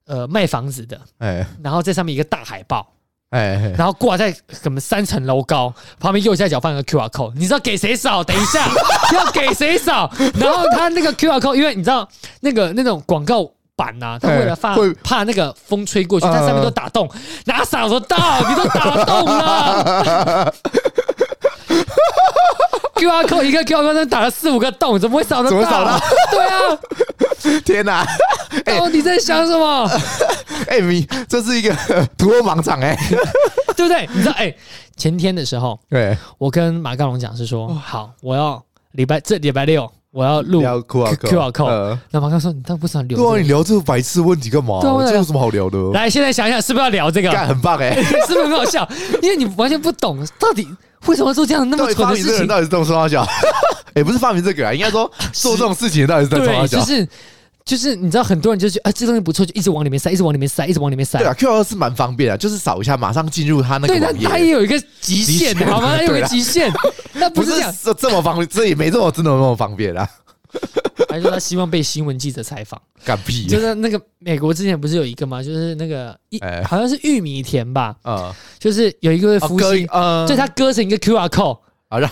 [0.08, 2.86] 呃，卖房子的，哎，然后在上面一个大海报，
[3.30, 8.22] 哎，然后挂在什么三层楼高，旁边右下角放一个 QR code，你知道给谁扫？
[8.22, 8.68] 等一下
[9.16, 10.12] 要给谁扫？
[10.38, 12.06] 然后他那个 QR code，因为你知道
[12.42, 17.10] 那个那种广告板呐，他为了怕怕那个风吹过去，它上面都打洞，
[17.46, 18.18] 哪扫得到？
[18.50, 20.54] 你都打洞了。
[22.96, 25.50] QR code 一个 QR code 打了四五个洞，怎么会扫得到？
[25.50, 26.02] 怎么扫的？
[26.32, 26.78] 对啊！
[27.66, 28.06] 天哪！
[28.66, 29.86] 哎、欸，你在想什么？
[30.68, 31.76] 哎、欸，你这是一个
[32.18, 32.96] 突破盲场哎，
[33.76, 34.08] 对不对？
[34.14, 34.58] 你知道哎、欸，
[34.98, 40.84] 前天的时候，对，我跟马高龙讲是说，好，我要礼拜这礼拜六我要录 QR
[41.52, 41.98] code。
[42.12, 43.18] 那马高说，你当不想聊？
[43.18, 44.80] 对啊，你聊这个白痴问题干嘛？
[44.82, 45.78] 这有什么好聊的？
[45.94, 47.32] 来，现在想一想，是不是要聊这个？
[47.32, 47.96] 很棒哎，
[48.28, 48.88] 是不是很好笑？
[49.22, 50.68] 因为你完全不懂到底。
[51.08, 52.46] 为什么做这样那么蠢的事情？
[52.46, 53.26] 到底是动双脚？
[53.96, 56.78] 也 不是发明这个啊，应该说做这种事情到底是在双脚。
[56.80, 57.08] 就是
[57.64, 61.20] 就是，你知道很多人就觉得啊，这东西不错，就一直往里面塞，一直往里面塞，一直往里面塞。
[61.20, 63.88] 对啊，QR 是蛮方便的，就是扫一下，马上进入他那个。
[63.88, 65.96] 对，但它也有一个极限， 好吗？
[65.96, 66.72] 它有个极限，
[67.14, 67.52] 那不是
[67.84, 70.10] 这这么方便，这也没这么真的那么方便啦。
[71.08, 73.48] 还说他希望被新闻记者采访， 干屁！
[73.48, 75.42] 就是那个美国之前不是有一个吗？
[75.42, 81.58] 就是那个一好像是玉米田吧，啊，就是有一个夫妻，呃，就他割成一个 QR code，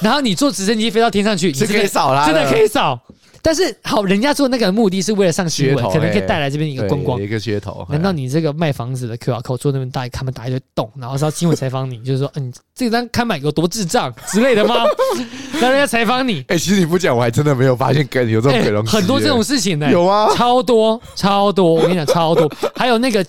[0.01, 2.99] 然后你坐直升机飞到天上去，是可以扫啦，真的可以扫。
[3.41, 7.85] 但是好，人家做那个目的是为了上新闻，可能可以带来这边一个观光，一个噱头。
[7.89, 14.83] 难道你这个卖房子的 QR code 做那么大，他们打一堆洞，然后是要新闻采访你，就是说，嗯，这个单开买有多智障之类的吗？
[15.61, 16.43] 让人家采访你？
[16.47, 19.89] 哎，其实你不讲，我还真的没有发现跟有这种可能很多这种事情呢。
[19.91, 23.25] 有啊，超多超多，我跟你讲超多，还有那个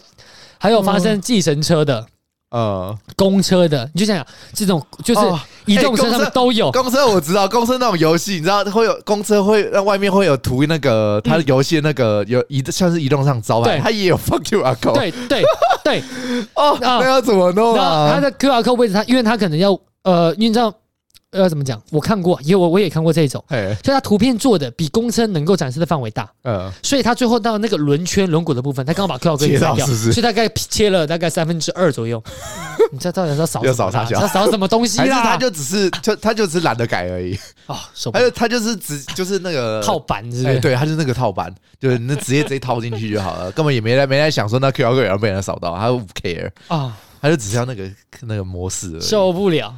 [0.59, 2.07] 还有发生计程车的。
[2.51, 5.21] 呃，公车的，你就想想这种，就是
[5.67, 6.71] 移动车上面都有。
[6.73, 14.95] 公车我知道，公车那种游戏，你知道会有公车会让外面会有涂那个它的游戏那个有移像是移动上招牌，它也有放 QR code。
[14.95, 15.43] 对对
[15.85, 16.03] 对，
[16.55, 18.11] 哦，那要怎么弄啊？
[18.15, 20.73] 它的 QR code 位置，它因为它可能要呃，你知道。
[21.33, 21.81] 呃，怎么讲？
[21.91, 23.45] 我看过，也我我也看过这种，
[23.83, 32.21] 就它图片做的比公车能够展示的范围大，嗯，所以它最后到那个轮圈轮毂的部分，它刚好把 QR code 给切掉，所以大概切了大概三分之二左右。
[32.91, 33.63] 你知道到底要扫？
[33.65, 34.05] 要扫啥？
[34.11, 35.05] 要扫什么东西啦？
[35.05, 37.79] 还是他就只是就他就只是懒得改而已啊？
[38.13, 40.59] 还有他就是只就是那个 套板，是不是？
[40.59, 47.89] 对，他就是那个套板，就是那直接直接套进去就好了， 根本也没来没来想说那 QR code 要被人扫到，他不 care 啊，他就只是要那个
[48.23, 49.73] 那个模式，受不了。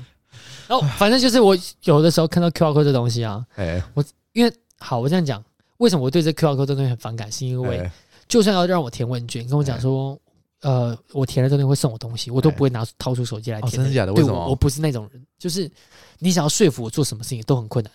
[0.72, 5.42] 哦， 反正就是我有的时候看到 QR code 这东西啊，哎，我因为好，我这样讲，
[5.78, 7.30] 为什么我对这 QR code 这东西很反感？
[7.30, 7.90] 是因为
[8.28, 10.18] 就算要让我填问卷，跟我讲说，
[10.62, 13.72] 呃，我填了这东西会送我东西，我都不会拿掏出手机来填。
[13.72, 14.12] 真的假的？
[14.14, 14.48] 为什么？
[14.48, 15.70] 我不是那种人，就是
[16.18, 17.92] 你想要说服我做什么事情都很困难。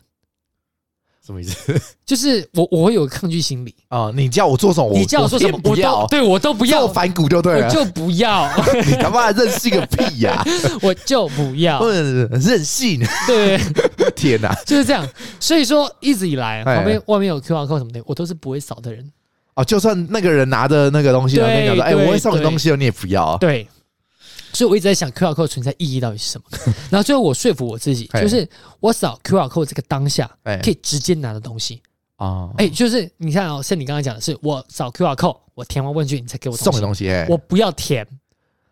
[1.27, 1.79] 什么意思？
[2.05, 4.09] 就是我我会有抗拒心理啊！
[4.15, 4.89] 你叫我做什么？
[4.93, 5.59] 你叫我做什么？
[5.65, 8.49] 我都对我都不要，反骨就对了，我就不要。
[8.85, 10.41] 你他妈任性个屁呀！
[10.81, 13.05] 我就不要，任性。
[13.27, 13.59] 对，
[14.15, 15.05] 天哪，就是这样。
[15.39, 19.05] 所以说，一直以来旁边外面有 QR code 什么的，我都是不会扫的人。
[19.55, 23.67] 哦，就算那个人拿着那个东西，跟你讲说：“哎，我会送你东西哦，你也不要。”对。
[24.57, 26.45] 所以我一直在想 QR code 存在意义到底是什么，
[26.89, 28.47] 然后最后我说服我自己，就是
[28.79, 30.27] 我扫 QR code 这个当下
[30.63, 31.79] 可以直接拿的东西
[32.15, 38.03] 啊，哎，就是你看哦，像你刚刚讲的是，我扫 QR code，我填完问卷你才给我送的东西，我不要填。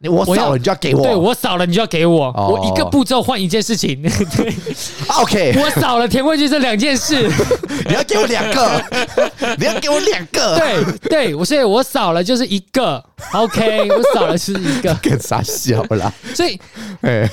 [0.03, 1.01] 我扫了，你就要给我。
[1.01, 2.31] 对，我扫了，你就要给我。
[2.33, 4.01] 我一个步骤换一件事情。
[4.01, 4.53] 对，
[5.21, 5.55] OK。
[5.61, 7.29] 我扫了，填回去这两件事，
[7.87, 8.83] 你要给我两个，
[9.57, 10.57] 你要给我两个。
[10.57, 13.03] 对，对，我所以，我扫了就是一个
[13.33, 13.89] ，OK。
[13.89, 16.13] 我扫了是一个，更傻笑啦？
[16.35, 16.59] 所以，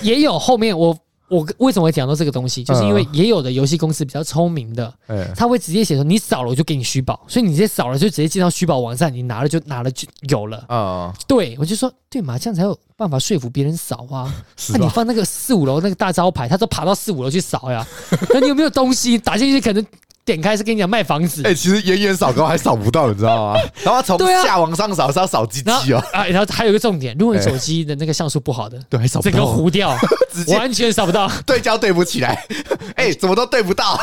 [0.00, 0.96] 也有后面我。
[1.32, 2.62] 我为什么会讲到这个东西？
[2.62, 4.92] 就是因为也有的游戏公司比较聪明的，
[5.34, 10.64] 他会直接写说你扫了我就给你虚报，所以你直接扫了就直接进到虚报网站，你拿了就拿了就有了。
[10.68, 14.32] 啊，对，我就说对嘛，这样才有办法说服别人扫啊。
[14.70, 17.86] 那你放那个四五楼那个大招牌，他都爬到四五楼去扫呀。
[18.34, 19.60] 那你有没有东西打进去？
[19.60, 19.84] 可能。
[20.24, 23.60] 点开是跟你讲卖房子，哎，其实远远扫高还扫不到，你知道吗？
[23.82, 29.96] 然后从下往上扫是要扫机器哦，啊，然后还有一个重点，如果你手机的那个像素不好的，对，扫不到，整个糊掉，
[30.56, 32.46] 完全扫不到， 对焦对不起来，
[32.94, 33.98] 哎，怎么都对不到，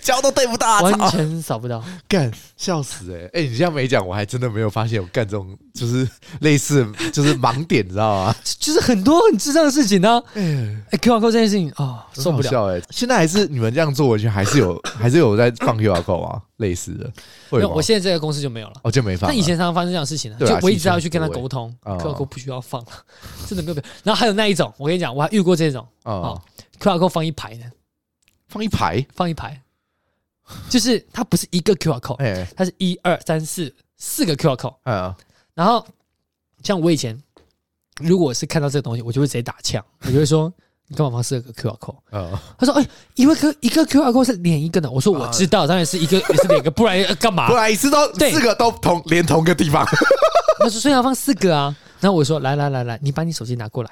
[0.00, 6.08] 焦都对不到，完全扫不到，干，笑死哎，哎，你这样没讲，我还真的没有发现有干这种就是
[6.40, 8.34] 类似就是盲点，你知道吗？
[8.60, 12.66] 就是很多很智障的事情呢，哎，QR code 这件事情啊，受不了。
[12.68, 15.52] 哎，现在还是你们这样做，我觉得还是有，还是有在。
[15.56, 17.12] 放 QR code 啊， 类似的。
[17.50, 18.74] 没有，我现在这个公司就没有了。
[18.82, 19.30] 哦，就没放。
[19.30, 22.88] 那以前常常发生这样的事情呢，就我一直要去跟他沟通，QR code 不需要放了，
[23.48, 23.82] 真的没有。
[24.04, 26.40] 然后还有那一种，我跟你讲，我还遇过这种啊
[26.80, 27.64] ，QR code 放一排呢，
[28.48, 29.60] 放一排，放一排，
[30.68, 34.76] 就是它不是一个 QR code，它是一二三四四个 QR code。
[34.84, 35.14] 嗯。
[35.54, 35.86] 然后
[36.62, 37.20] 像我以前，
[38.00, 40.52] 如果是看到这个东西，我就会直接打枪，我就会说。
[40.88, 41.96] 你干嘛放四个 QR code？
[42.12, 47.48] 嗯，他说：“哎，因为个一个 QR code 是连一个的。”我说：“我知道，当然是一个也是两个，不然干嘛？
[47.48, 49.84] 不然一次都四个都同连同个地方。
[50.60, 53.90] ”他说：“所以要放四个啊。”然后我说：“来来来来，你把你手机拿过来。”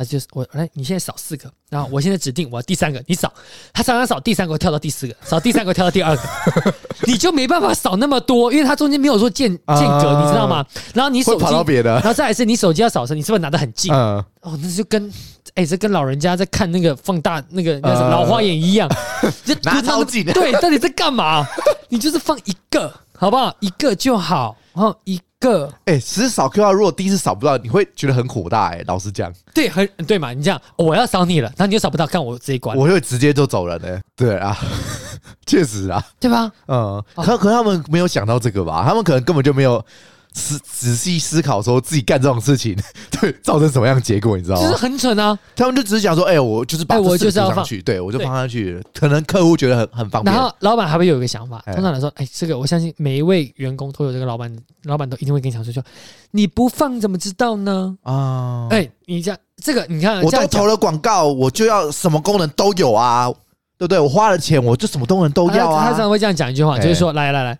[0.00, 3.30] 他就是我来，你现在扫四个，然后我现在指定我要第三个，你扫。
[3.70, 6.74] 他常常扫第三个，跳到第四个，扫第三个跳到第二个，
[7.06, 10.64] 你就没办法扫那么多，因为它中间没有说间间隔，你知道吗？
[10.94, 13.92] 然后你手机跑到别的，然后再来是你手机要扫的时候，你是不是拿得很近？
[13.92, 15.12] 哦，那就跟
[15.52, 18.88] 哎，这跟老人家在看那个放大那个那什么老花眼一样，
[19.44, 20.24] 就拿超近。
[20.24, 21.46] 对，到底在干嘛？
[21.90, 23.54] 你就是放一个，好不好？
[23.60, 25.20] 一个就好，然后一。
[25.40, 28.84] 个哎，其实扫 QR 如果第一次扫不到，你会觉得很火大哎。
[28.86, 30.32] 老实讲，对，很对嘛。
[30.32, 34.00] 你这样，我要扫你了，然后你又扫不到，看我这一关，我会直接就走人哎。
[34.14, 34.56] 对啊，
[35.46, 36.52] 确实啊，对吧？
[36.68, 38.84] 嗯，可可他们没有想到这个吧？
[38.86, 39.84] 他们可能根本就没有。
[40.32, 42.76] 仔仔细思考，说自己干这种事情，
[43.10, 44.62] 对，造成什么样的结果，你知道吗？
[44.62, 45.38] 就是很蠢啊！
[45.56, 50.34] 他们就只是讲说，哎，我就是把我就是要放去，对我就放上去，可能客户觉得很很方便。
[50.34, 55.82] 然后老板还会有一个想法，通常来说，哎，这个我相信每一位员工都有这个老板，老板都一定会跟你讲说，说
[56.30, 57.96] 你不放怎么知道呢？
[58.02, 63.32] 啊，哎，你这样这个你看，我都投了广告，我就要什么功能都有啊。
[63.80, 63.98] 对不对？
[63.98, 65.84] 我花了钱，我就什么功能都要啊。
[65.84, 67.58] 他常常会这样讲一句话，就是说，来来来，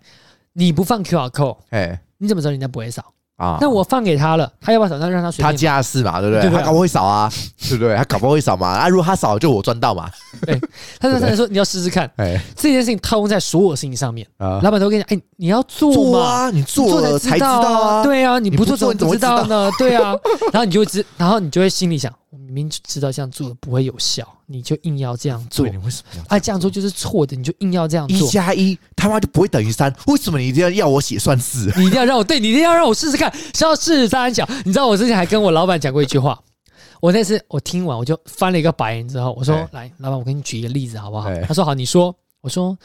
[0.53, 3.03] 你不放 QR code，哎，你怎么知道人家不会扫？
[3.37, 3.57] 啊！
[3.59, 4.99] 那我放给他了，他要不要扫？
[4.99, 5.51] 那让他随便。
[5.51, 6.47] 他家事嘛，对不对？
[6.51, 7.95] 他搞不会扫啊，对不对？
[7.95, 8.67] 他搞不会扫嘛？
[8.67, 10.07] 啊，如果他扫，就我赚到嘛。
[10.45, 10.61] 对，
[10.99, 12.07] 他常常说你要试试看。
[12.17, 14.59] 哎，这件事情套用在所有事情上面啊。
[14.61, 18.03] 老板都跟你讲，哎，你要做啊，你做了才知道啊。
[18.03, 19.71] 对啊，你不做怎么知道呢？
[19.79, 20.13] 对啊，
[20.53, 22.13] 然后你就知，然后你就会心里想。
[22.37, 25.67] 明明知道这样做不会有效，你就硬要这样做。
[25.67, 26.23] 你为什么要？
[26.35, 28.17] 啊，这样做就是错的，你就硬要这样做。
[28.17, 31.71] 一加一他妈就不会等于三，为什么你一定要要我写算式？
[31.77, 34.47] 你一定要让我对，你一定要让我试试看，是要试三角。
[34.65, 36.41] 你知道我之前还跟我老板讲过一句话，
[37.01, 42.77] 我那次我听完我就翻了一个白眼之后，我说：“欸、来，老板，我给你举一个例子好不好？”欸、他说：“好，你说。”我说：“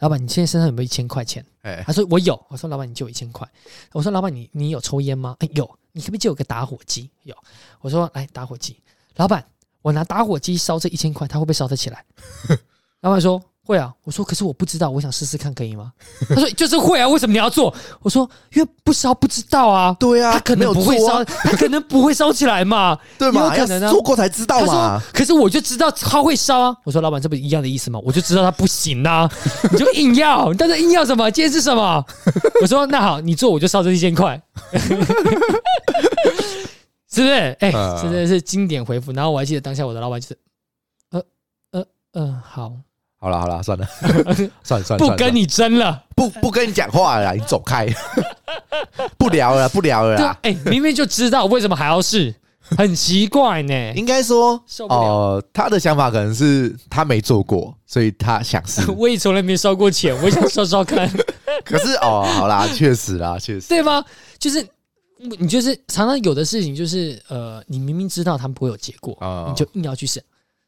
[0.00, 3.46] 老板，你现在身上有没有一千块钱？”欸、他说：“我有。”我说：“老板，你就有一千块。”
[3.92, 5.70] 我说：“老板，你你有抽烟吗？”哎、欸，有。
[5.92, 7.08] 你可不可以借我个打火机？
[7.22, 7.36] 有。
[7.80, 8.76] 我说：“来，打火机。”
[9.16, 9.44] 老板。
[9.82, 12.02] 我拿打火机烧这一千块，它会不会烧得起来？
[13.02, 13.92] 老板说会啊。
[14.04, 15.92] 我说可是我不知道，我想试试看，可以吗？
[16.26, 17.06] 他说就是会啊。
[17.06, 17.74] 为什么你要做？
[18.00, 19.94] 我说因为不烧不知道啊。
[20.00, 22.98] 对啊，他可能不会烧， 他可能不会烧起来嘛。
[23.18, 23.42] 对嘛？
[23.42, 24.98] 有可能啊，做过才知道嘛。
[25.12, 26.74] 可是我就知道他会烧啊。
[26.84, 28.00] 我说老板，这不一样的意思吗？
[28.02, 29.30] 我就知道他不行啊。
[29.70, 31.30] 你就硬要，但是硬要什么？
[31.30, 32.02] 今天是什么？
[32.62, 34.40] 我说那好，你做我就烧这一千块。
[37.14, 37.34] 是不是？
[37.60, 39.12] 哎、欸，真的是经典回复。
[39.12, 40.38] 然后我还记得当下我的老板就是，
[41.10, 41.22] 呃
[41.70, 42.72] 呃呃，好，
[43.20, 43.86] 好了好了，算了，
[44.64, 47.86] 算了算了，不跟你争了，不不跟你讲话了，你走开，
[49.16, 50.36] 不聊了不聊了。
[50.42, 52.34] 哎、欸，明明就知道为什么还要试，
[52.76, 53.92] 很奇怪呢。
[53.94, 58.90] 应该说，哦、呃，他的想法可能是他没做过，所以他想试。
[58.92, 61.08] 我也从来没烧过钱，我也想烧烧看。
[61.64, 64.04] 可是哦，好啦，确实啦，确实，对吗？
[64.38, 64.66] 就是。
[65.38, 70.22] 你就是常常有的事情，就是呃，你明明知道他们不会有结果，哦、你就硬要去审。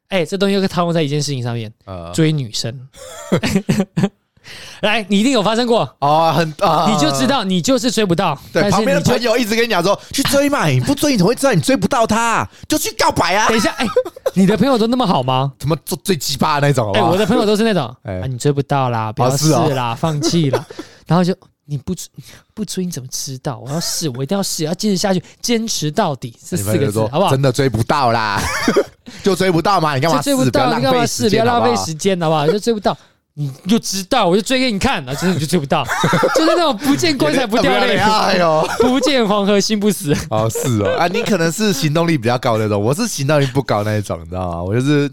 [0.08, 2.88] 哎、欸，这东西又套用在一件事情上面，哦、追女生。
[4.80, 8.38] 来，你一定有发生过哦，很啊，你就知道你就是追不到。
[8.52, 12.48] 对，旁边的朋友一直跟你讲说，去追嘛，你不追你怎么会知道你追不到他？
[12.68, 13.48] 就去告白啊！
[13.48, 13.90] 等一下，哎、欸，
[14.34, 15.52] 你的朋友都那么好吗？
[15.58, 16.92] 怎么做最鸡巴的那种？
[16.94, 20.64] 哎、欸，我的朋友都是那种， 哎、啊，你追不到啦，不要试啦，哦、放弃啦，
[21.08, 21.36] 然后就。
[21.66, 22.08] 你不追
[22.54, 23.58] 不追你怎么知道？
[23.58, 27.30] 我要试，我一定要试，要坚持下去，坚持到底这四个字，好不好？
[27.30, 28.40] 真的追不到啦，
[29.22, 29.94] 就追不到嘛？
[29.94, 30.22] 你干嘛？
[30.22, 31.28] 追不到，你干嘛试？
[31.28, 32.46] 不要浪费时间，好不好？
[32.46, 32.96] 就追不到。
[33.38, 35.84] 你就知道，我就追给你看，然 后真的你就追不到，
[36.34, 40.16] 就是那种不见棺材不掉泪， 哎呦，不见黄河心不死。
[40.30, 44.62] 哦，是哦，啊，你可能是行动力比较高那种，我是行动力不高那一种，你知道吗？
[44.62, 45.10] 我就是，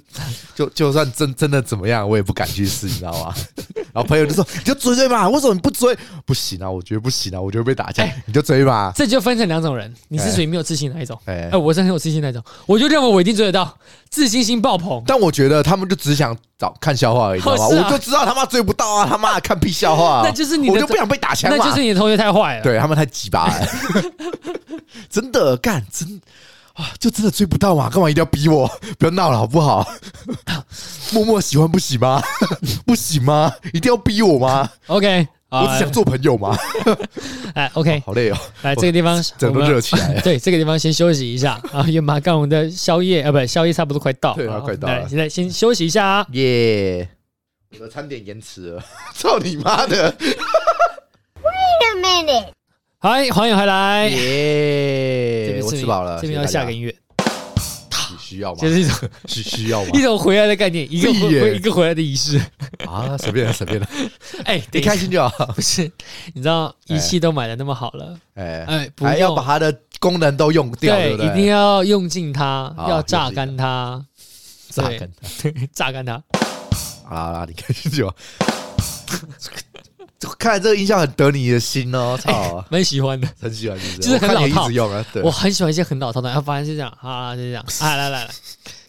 [0.56, 3.34] 就就算真真的怎么样，我也不敢去试，你知道吗？
[3.94, 5.94] 然后朋友就说，你就追追嘛，为什么你不追？
[6.26, 8.94] 不行啊，我觉得不行啊，我觉得被打架，你就追吧。
[8.96, 13.78] 这就分成两种人，你是属于没有自信的那一种，哎，我是很有自信那种，我就认为我一定追得到，
[14.10, 15.04] 自信心爆棚。
[15.06, 16.74] 但我觉得他们就只想找。
[16.80, 17.66] 看笑话而已，知道吗？
[17.68, 19.08] 我就知道他妈追不到啊！
[19.10, 23.68] 他妈看屁笑话， 那就是你，我就不想被打枪，那就是你的同学太坏了，对他们太鸡巴 了，
[25.10, 26.22] 真的干真
[26.74, 27.90] 啊，就真的追不到嘛？
[27.90, 28.68] 干嘛一定要逼我？
[28.98, 29.88] 不要闹了好不好？
[31.14, 32.22] 默默喜欢不行吗？
[32.86, 33.52] 不行吗？
[33.74, 35.28] 一定要逼我吗？OK。
[35.56, 36.58] 我只想做朋友嘛，
[37.54, 40.20] 哎，OK，好累哦，来这个地方，整个热起来。
[40.22, 45.08] 对，这个地方先休息一下啊，因为马上我们的宵夜啊，不，宵夜差不多快到，对啊，快到了。
[45.08, 47.08] 现在先休息一下啊，耶！
[47.80, 48.84] 我的餐点延迟了，
[49.16, 52.48] 操你妈的！Wait a minute，
[53.00, 55.60] 嗨，欢迎回来，耶！
[55.64, 56.96] 我吃饱了，这边要下个音乐。
[58.20, 58.60] 需要吗？
[58.62, 59.90] 就是一种需需要吗？
[59.98, 62.40] 一种回来的概念，一个回一个回来的仪式
[62.88, 63.88] 啊，随便了， 随便了。
[64.46, 65.46] 哎，你开心就好。
[65.48, 65.92] 不是，
[66.34, 74.04] 你知道仪器都买的那么好了，哎哎，还要把它的功能都用掉，对，一定要用尽它，要榨干它，
[74.70, 76.24] 榨干它，榨干它。
[77.04, 78.16] 好啦好啦，你开心就好。
[80.40, 84.70] 看来这个音效很得你的心哦，操，蛮喜欢的，很喜欢，就是很老套。
[85.22, 88.30] 我很喜欢一些很老套的，然后发现是这样，啊，就这样，啊，来来来，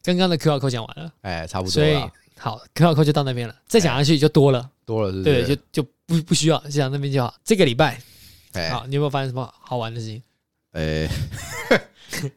[0.02, 1.96] 刚刚的 QR code 讲完了，哎，差不多，所以
[2.38, 7.34] 好，QR code 就到那边了，再讲下去就多了，多了，对，就就不不需要，就讲那边就好。
[7.44, 8.00] 这个礼拜，
[8.70, 10.22] 好，你有没有发现什么好玩的事情？
[10.72, 11.08] 哎。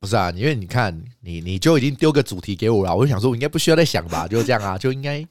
[0.00, 5.24] 不是啊，因为你看，你你就已经丢个主题给我了，我就想说，我应该不需要再想吧，就这样啊，就应该，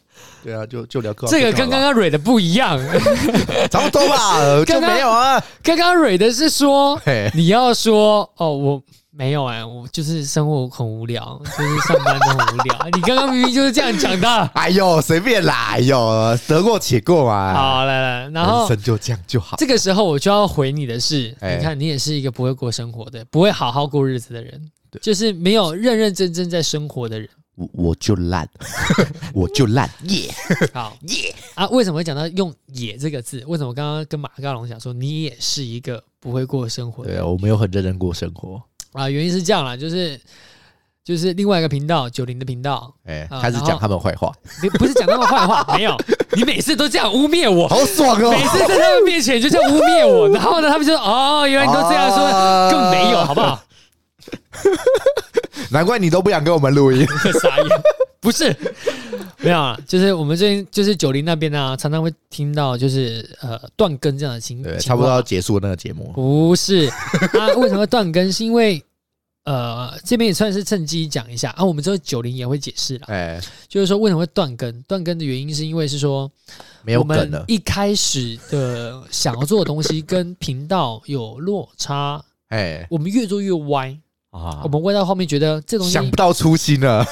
[0.44, 1.26] 对啊，就就聊 个。
[1.28, 2.78] 这个跟刚刚蕊的不一样，
[3.72, 5.42] 差不多吧， 就没有啊。
[5.64, 7.02] 刚刚蕊的是说，
[7.34, 8.84] 你要说哦，我。
[9.18, 12.78] 没有哎，我就是生活很无聊，就是上班都很无聊。
[12.94, 14.30] 你刚刚明明就是这样讲的。
[14.54, 17.52] 哎呦，随便啦，哎呦，得过且过嘛。
[17.52, 19.58] 好，来来，然后人生就这样就好。
[19.58, 24.70] 这个时候我就要回你的是，你看你也是一个不会过生活的，不会好好过日子的人，
[25.02, 27.28] 就是没有认认真真在生活的人。
[27.56, 28.48] 我我就烂，
[29.34, 30.32] 我就烂， 耶！
[30.72, 31.68] 好耶啊！
[31.70, 33.44] 为什么会讲到用“野”这个字？
[33.48, 37.14] 为什么刚刚跟马高龙讲说你也是一个不会过生活的？
[37.14, 38.62] 对啊，我没有很认真过生活
[38.98, 39.10] 啊。
[39.10, 40.20] 原因是这样啦，就是
[41.04, 44.34] 就是另外一个频道九零的频道，哎，开始讲他们坏话。
[44.62, 45.96] 你不是讲他们坏话，没有，
[46.34, 48.32] 你每次都这样污蔑我，好爽哦！
[48.32, 53.64] 每次在他们面前就这样污蔑我，然后呢，他们就说：“哦，原来你都这样说，啊、根本没有，好不好？”
[55.72, 57.06] 难怪你都不想跟我们录音，
[57.42, 57.68] 傻眼。
[58.20, 58.54] 不是，
[59.38, 66.12] 没有啊，就是我们最近就是九零那边呢、啊，常常会听到就是呃断更这样的情，对，差不多要结束那个节目。
[66.14, 66.88] 不是，
[67.40, 68.30] 啊，为什么会断更？
[68.32, 68.84] 是因为
[69.48, 74.82] 呃这边也算是趁机讲一下啊，我们之后九零也会解释了，哎，就是说为什么会断更？
[74.82, 76.30] 断更的原因是因为是说
[76.84, 83.98] 没有梗了，一开始的想要做的东西跟频道有落差，哎，我们越做越歪。
[84.30, 87.04] 啊，我们歪到后面觉得这东西想不到初心了，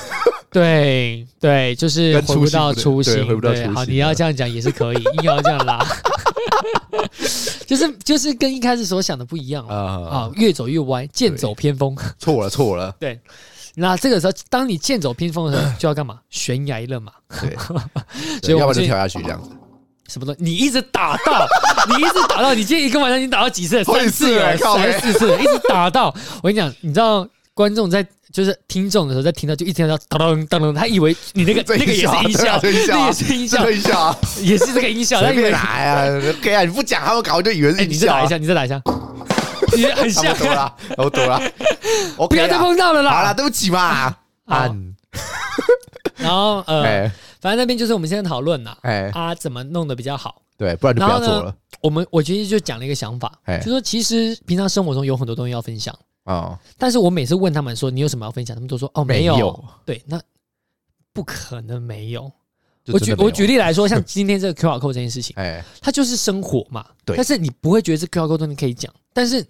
[0.56, 3.74] 对对，就是回不到初心，回不到初心。
[3.74, 5.86] 好，你要这样讲也是可以， 硬要这样拉，
[7.68, 12.95] 就是就是跟一开始所想的不一样啊啊，越走越歪，剑走偏锋，错了错了。
[12.97, 13.20] 对，
[13.76, 16.22] 那这个时候，当你剑走偏锋的时候， 就要干嘛？
[16.30, 17.53] 悬崖勒马，对，
[18.41, 19.49] 所以要不然就跳下去这样子。
[20.08, 20.41] 什么东西？
[20.41, 21.45] 你一直打到，
[21.89, 23.84] 你一直打到，你今天一个晚上已经打到几次了？
[23.84, 25.38] 三次了，还是四次？
[25.38, 26.16] 一直打到。
[26.41, 32.69] 我跟你讲，你知道观众在就是听众的时候，在听到就一听到当当当，他以为你那个 那个也是音效，那
[33.07, 35.21] 也是音效，音效 也是这个音效。
[35.21, 36.05] 他以为哪呀
[36.38, 37.93] ？OK 啊，你 不讲，他们搞就以为是音效。
[37.93, 38.81] 你再打一下，你再打一下，
[39.77, 40.38] 也很像。
[40.38, 41.41] 多了，我懂了。
[42.17, 43.11] 我不要再碰到了啦！
[43.11, 44.13] 好了，对不起嘛。
[44.47, 44.93] 嗯。
[46.17, 47.09] 然后呃。
[47.41, 50.41] 反正那边就是我们现在讨论呐，哎，啊，怎么弄得比较好？
[50.57, 51.53] 对，不然就不要做了。
[51.79, 53.31] 我们我其实就讲了一个想法，
[53.63, 55.95] 就说其实平常生活中有很多东西要分享
[56.26, 59.63] 啊，但是我每次问他们说你有什么要分享，他们都说哦没有。
[59.86, 60.21] 对，那
[61.13, 62.30] 不可能没有。
[62.88, 66.86] 我举我举例来说，像今天这个 QR code 这件事情， 哎，它就是生活嘛。
[67.05, 69.45] 对，但是你不会觉得这 QR code 东西可以讲，但是。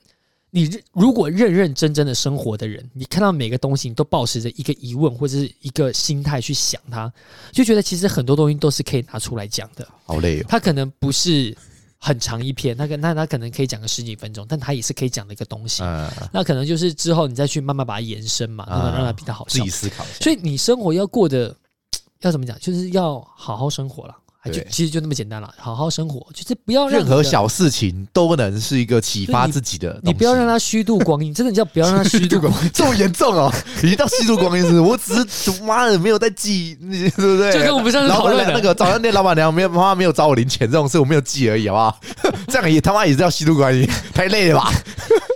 [0.51, 7.11] 你如果认认真真的生活的人，你看到每个东西，你都抱持着一个疑问或者是一个心态去想它，
[7.51, 9.86] 就觉得其实很多东西都是可以拿出来讲的。
[10.05, 11.53] 好累哦，它可能不是
[11.97, 15.81] 很长一篇，那个那他可能可以讲个十几分钟，但他也是可以讲的一个东西。
[15.83, 19.59] 嗯，那可能就是之后你再去慢慢把它延伸嘛，让它让它比较好笑。
[19.59, 20.03] 自己思考。
[20.21, 21.55] 所以你生活要过得
[22.21, 24.15] 要怎么讲，就是要好好生活了。
[24.51, 29.99] 就其实就那么简单了，好好生活，就是不要任何小事情都能是一个启发自己的。
[30.03, 33.51] 你不要让他虚度光阴， 真的叫不要让他虚度光阴，这么严重哦，
[33.83, 34.79] 已经到虚度光阴是？
[34.79, 37.53] 我只是妈的没有在记，对不对？
[37.53, 41.99] 就跟我们上次讨论的那个早餐店老板娘没有妈妈没有找我零钱这种事，我没有记而已，好不好？
[42.47, 44.71] 这样也他妈也是叫虚度光阴， 太累了吧？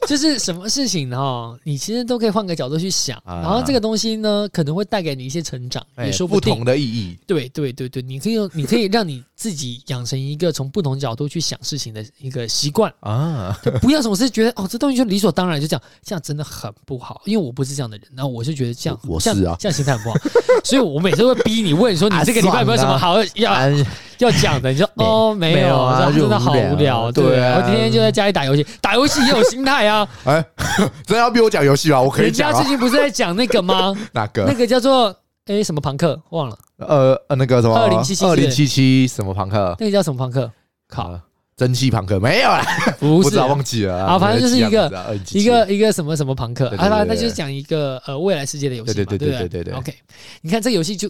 [0.07, 6.51] 就是什么事情哈，你其实都可以换个角度去想，然后这个东西呢，可能会带给你一些成长，也说不定。
[6.51, 7.16] 不同的意义。
[7.28, 17.22] 对对对对，你可以用，你可以让你自己养成一个从不同角度去想事情的一个习惯啊，不要总是觉得哦，这东西就理所当然就这样，这样真的很不好。
[17.26, 20.16] 因为我不是这样的人，然后我是觉得这样，我是啊，这样心态很不好，
[20.64, 23.70] 所以我每次都会逼你问说，你这个礼拜有没有什么好要
[24.18, 24.72] 要讲的？
[24.72, 27.12] 你说 哦，没有啊，真的好无聊。
[27.12, 30.08] 对，我天天就在家里打游戏，打游戏也有心态啊。
[30.26, 30.45] 哎。
[31.06, 32.00] 真的要逼我讲游戏啊？
[32.00, 32.50] 我可以讲。
[32.50, 33.93] 人家最近不是在讲那个吗？
[34.14, 34.45] 哪个？
[34.45, 35.14] 那个叫做
[35.50, 36.22] 诶什么朋克？
[36.30, 36.58] 忘了。
[36.78, 37.76] 呃呃，那个什么？
[37.76, 39.76] 二零七七二零七七什么朋克？
[39.80, 40.52] 那个叫什么朋克？
[40.88, 41.20] 靠，
[41.58, 42.64] 蒸汽朋克没有啦，
[43.00, 44.06] 不是，忘记了。
[44.06, 49.74] 啊，反正就是一个一个一个什么什么朋克啊，那那就是讲一个呃未来世界的游戏嘛，对对对对对。
[49.74, 49.93] OK，
[50.41, 51.10] 你看这个游戏就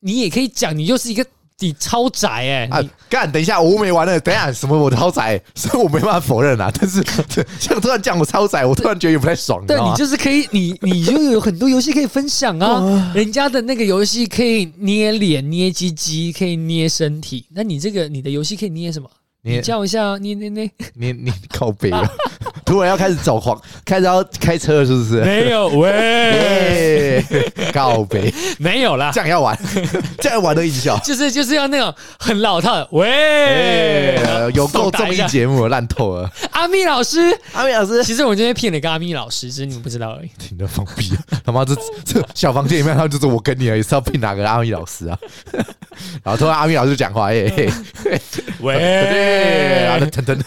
[0.00, 1.26] 你也可以讲，你就是一个。
[1.60, 2.68] 你超宅哎！
[2.70, 3.30] 啊，干！
[3.30, 4.18] 等一下，我没完了。
[4.20, 5.40] 等一下，什么我超宅？
[5.56, 6.70] 所以我没办法否认啊。
[6.78, 7.02] 但是，
[7.58, 9.64] 像突然讲我超宅，我突然觉得也不太爽。
[9.66, 13.12] 对，你就是可以，你你就有很多游戏可以分享啊。
[13.14, 17.44] 人家的那个游戏可以捏脸、捏鸡鸡，可以捏身体。
[17.50, 19.08] 那你这个，你的游戏可以捏什么？
[19.42, 22.06] 你叫一下，捏捏捏捏捏靠背了。
[22.68, 25.22] 突然要开始走黄，开始要开车了，是不是？
[25.22, 27.24] 没有喂，
[27.72, 29.10] 告别没有啦。
[29.12, 29.58] 这样要玩，
[30.20, 34.20] 这样玩的音效，就是就是要那种很老套的喂，
[34.54, 36.30] 有够综艺节目烂透了。
[36.50, 40.30] 阿咪老师，阿咪老师，其实我今天骗了一个阿咪老师，只是你们不知道而已。
[40.38, 45.18] 听得放屁，他妈这这小房间里面，他就是我跟你而已，是要骗哪个阿咪老师啊？
[46.22, 47.50] 然后突然阿咪老师就讲话，哎，
[48.60, 48.74] 喂，
[49.84, 50.38] 然后腾腾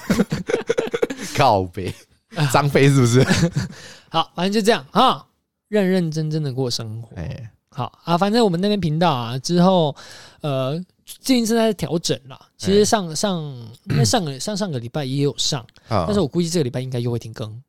[1.36, 1.92] 靠北。
[2.52, 3.26] 张飞是不是？
[4.10, 5.26] 好，反正就这样啊，
[5.70, 7.16] 认认真真的过生活。
[7.16, 9.96] 哎，好啊，反正我们那边频道啊，之后
[10.42, 12.40] 呃，最近正在调整啦。
[12.58, 13.42] 其实上上
[13.90, 17.62] 因为上个上 上个礼拜也有上，但是我估计这个礼拜应该又会停更。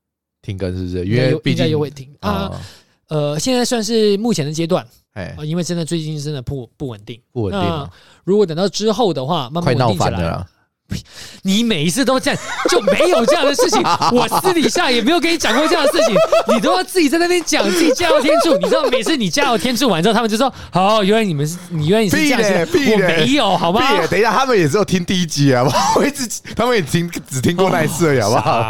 [0.43, 1.07] 停更是不是？
[1.07, 2.61] 因为应该又会停啊。
[3.09, 7.91] 呃，现在算是目前的阶段哎，因为真的最近真的不不稳定，不稳定。
[8.25, 10.47] 如果等到之后的话，慢慢稳定起来。
[11.43, 13.83] 你每一次都这样，就没有这样的事情。
[14.13, 16.15] 我私底下也没有跟你讲过这样的事情，
[16.55, 18.57] 你都要自己在那边讲自己加油天助。
[18.59, 23.81] 你知道，每次你加油天助完之后，他们就说：“哦，原来你们是，你原来你是这样的。”我没有，好吗？
[24.09, 25.65] 等一下，他们也只有听第一集啊，
[25.97, 28.61] 我一直他们也听只听过那一次而已，好不好？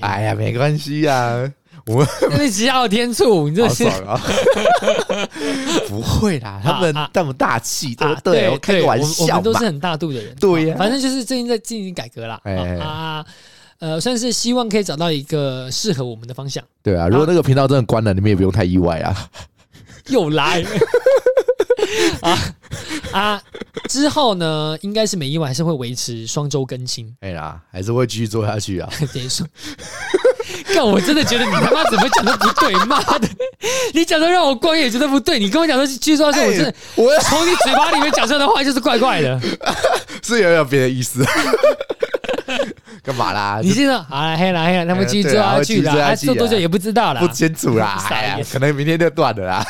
[0.00, 1.50] 哎呀，没关系呀。
[1.88, 3.84] 我因为加油添醋，你这是
[5.88, 8.50] 不会啦，他们那么大气，对不对？
[8.50, 10.76] 我开个玩笑，我们都是很大度的人，对呀。
[10.78, 12.38] 反正就是最近在进行改革啦，
[12.80, 13.24] 啊，
[13.78, 16.62] 呃，算是希望可以找到一个适合我们的方向。
[16.82, 19.28] 对啊，如果那个频道真的关了，你们也不用太意外啊。
[20.08, 20.64] 又来
[22.22, 22.38] 啊
[23.12, 23.42] 啊！
[23.88, 27.14] 之后呢，应该是没意外，还是会维持双周更新。
[27.20, 28.90] 哎呀，还是会继续做下去啊。
[29.12, 29.46] 等于说。
[30.74, 33.28] 看，我真的觉得你他妈怎么讲都不对，妈的！
[33.92, 35.38] 你讲的让我光也觉得不对。
[35.38, 39.40] 你跟我讲说继续说下去，我真的，我从你嘴巴里面讲出来的话就是怪怪的，
[40.22, 41.24] 是有有别的意思。
[43.02, 43.60] 干嘛啦？
[43.62, 48.02] 你现在好了，黑了黑了，他们继续做下去了，做多久也不知道啦，不清楚啦。
[48.52, 49.66] 可能明天就断了啦。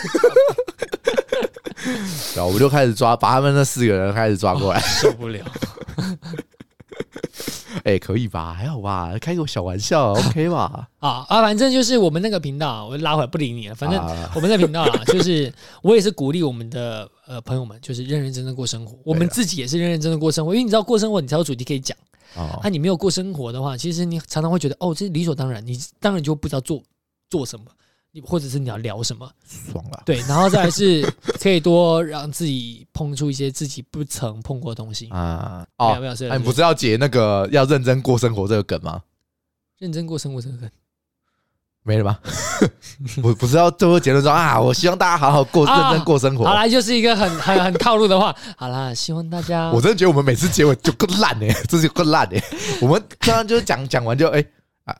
[2.34, 5.40] 然后我们就开始抓，把他们那四个人开始抓过来，受不了。
[7.84, 8.53] 哎、欸，可以吧？
[8.53, 9.12] 还好吧？
[9.20, 10.88] 开个小玩笑，OK 吧？
[10.99, 13.74] 啊啊，反正就是我们那个频道，我拉回来不理你了。
[13.74, 14.03] 反正
[14.34, 18.99] 我们那频道啊，就是我也是鼓励我们的呃朋友们，就是认认真真过生活。
[19.05, 21.96] 我们自己也是认认真真过生活，因为你知道过生活，你才有主题可以讲。
[22.36, 26.82] 啊，那你没有过生活的话，其实你常常会觉得哦，这是理所当然，你当然就不知道做
[27.30, 27.66] 做什么。
[28.25, 29.31] 或者是你要聊什么，
[29.73, 30.03] 爽了。
[30.05, 31.03] 对，然后再来是
[31.41, 35.65] 可以多让自己碰出一些自己不曾碰过的东西啊。
[35.77, 39.01] 哦，没有，没有，你不是要解那个要认真过生活这个梗吗？
[39.79, 40.69] 认真过生活这个梗
[41.85, 42.19] 没了吗？
[43.23, 46.45] 不，不是要最后结论说啊，我希望大家好好过，认真过生活。
[46.45, 48.35] 好啦，就是一个很很很套路的话。
[48.57, 49.71] 好啦，希望大家。
[49.71, 52.43] 我真的觉得我们每次结尾就更烂哎， 这是更烂哎。
[52.83, 54.45] 我们刚刚就是讲讲完就哎。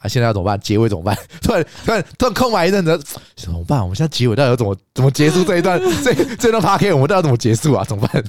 [0.03, 0.09] 啊！
[0.09, 0.59] 现在要怎么办？
[0.61, 1.16] 结尾怎么办？
[1.43, 2.99] 突然突然突然空白一阵子，
[3.36, 3.80] 怎么办？
[3.80, 5.80] 我们现在结尾到底要怎么怎么结束这一段？
[6.05, 7.84] 这这段 PK 我们到底要怎么结束啊？
[7.84, 8.22] 怎么办？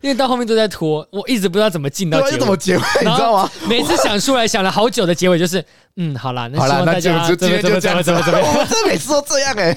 [0.00, 2.38] 因为到后面都在拖，我一直不知道怎么进到结尾。
[2.38, 2.82] 怎么结尾？
[3.00, 3.50] 你知道吗？
[3.68, 5.64] 每次想出来想了好久的结尾就是，
[5.96, 8.38] 嗯，好啦，那希望大家就今天就这样，怎么怎么？
[8.46, 9.76] 我们这每次都这样哎。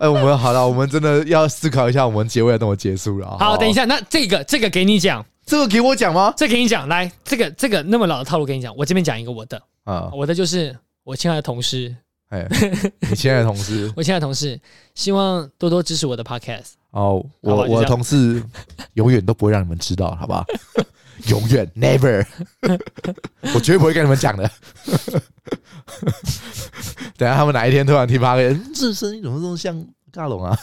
[0.00, 3.36] 哎，我们好了，我们真的要思考一下，我们结尾要怎么结束了。
[3.38, 6.32] 好，等一下，那这个这个给你讲，这个给我讲吗？
[6.36, 10.76] 这给你讲，来，这个这个那么老的套路给你讲，我这边讲一个我的啊，我的就是。
[11.02, 11.92] 我亲爱的同事，
[12.28, 12.46] 哎，
[13.08, 14.60] 你亲爱的同事， 我亲爱的同事，
[14.94, 16.72] 希望多多支持我的 podcast。
[16.90, 18.40] 哦，我我的同事
[18.94, 20.44] 永远都不会让你们知道，好不好？
[21.28, 22.24] 永远，never，
[23.54, 24.48] 我绝对不会跟你们讲的。
[27.16, 30.58] 等下他们哪一天突然听 podcast，这声音怎么这么像大龙啊？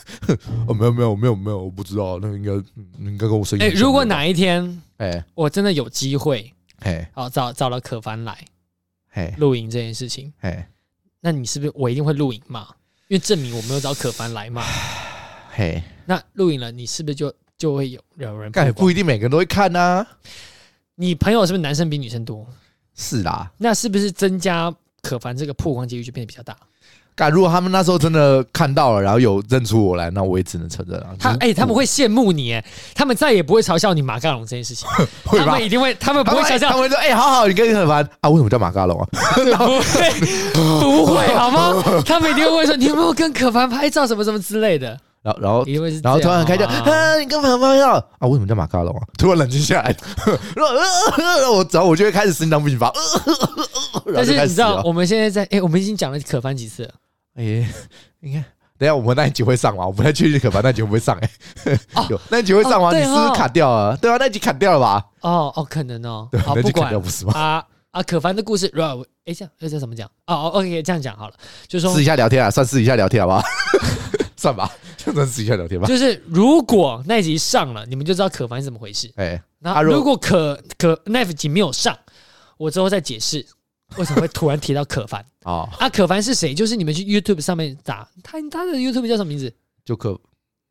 [0.68, 2.52] 哦，没有没有没有没有，我不知道，那个应该
[3.00, 3.66] 应该跟我声音。
[3.66, 8.38] 哎，如果哪一天，哎，我真的有机会，哎，好找找了可凡来。
[9.38, 10.70] 录影这件事情，哎，
[11.22, 12.68] 那你是不是我一定会录影嘛？
[13.08, 14.62] 因为证明我没有找可凡来嘛。
[15.50, 18.52] 嘿，那录影了，你是不是就就会有有人？
[18.52, 20.06] 但不一定每个人都会看呐。
[20.94, 22.46] 你朋友是不是男生比女生多？
[22.94, 24.72] 是啦，那是不是增加
[25.02, 26.56] 可凡这个曝光几率就变得比较大？
[27.30, 31.08] 如果他们那时候真的看到了，然后有认出我来，那我也只能承认了。
[31.18, 32.64] 他哎，他们会羡慕你，哎，
[32.94, 34.88] 他们再也不会嘲笑你马嘎龙这件事情。
[35.26, 38.30] 他们一定会，他们不会嘲笑，他们会说：“哎，好好，你跟你很烦啊？
[38.30, 40.12] 为什么叫马嘎龙啊？” 不会，
[40.54, 41.74] 不会，好吗？
[42.06, 45.66] 他们一定会说：“你有没有跟可凡拍照，什么什么之类的？”然后，然后，
[46.04, 48.28] 然后突然开叫：“啊，你跟可凡拍照啊？
[48.28, 49.94] 为什么叫马嘎龙啊？”突然冷静下来，
[50.56, 52.94] 然后我，然后我就会开始心脏病发。
[54.14, 56.92] 但是你知道，我们现在在哎，我们已经讲了可凡几次了。
[57.38, 57.44] 哎，
[58.22, 58.44] 应该
[58.78, 59.86] 等下我们那一集会上吗？
[59.86, 61.18] 我不太确定可凡那集会不会上？
[61.20, 61.30] 哎，
[62.10, 62.92] 有那一集会上吗？
[62.96, 63.96] 你是不是砍掉了？
[63.98, 65.04] 对啊，那集砍掉了吧？
[65.22, 66.28] 哦哦，可能哦。
[66.32, 67.34] 对好，不管不是吗？
[67.34, 68.68] 啊啊，可凡的故事，
[69.26, 70.08] 哎，这样要这怎么讲？
[70.28, 71.34] 哦哦，OK，这样讲好了，
[71.68, 73.44] 就是说试一下聊天啊，算试一下聊天好不好？
[74.38, 75.88] 算吧，就算试一下聊天吧。
[75.88, 79.12] 就是如果那集上了，你们就知道可凡是怎么回事。
[79.16, 81.98] 哎，那如果可可那集没有上，
[82.58, 83.44] 我之后再解释。
[83.96, 85.68] 为什么会突然提到可凡啊？
[85.80, 86.54] 啊，可凡是谁？
[86.54, 89.52] 就是你们去 YouTube 上面打他，他的 YouTube 叫什么名字？
[89.86, 90.20] 就可，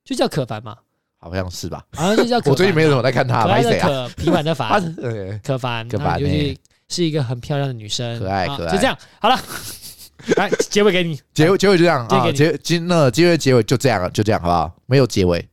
[0.04, 0.76] 就叫可凡嘛？
[1.18, 1.82] 好像是吧？
[1.94, 2.50] 好像就叫可。
[2.50, 3.44] 我最近没有怎么在看他。
[3.44, 4.70] 可爱的可，平凡的凡，
[5.42, 6.56] 可凡，可凡，就是
[6.88, 8.72] 是一个很漂亮的女生，可爱可爱。
[8.72, 9.40] 就这样，好了，
[10.36, 14.76] 来结尾给你，结尾结尾就这样啊，结今那结尾结尾就这样了，就这样好不好？
[14.86, 15.48] 没有结尾，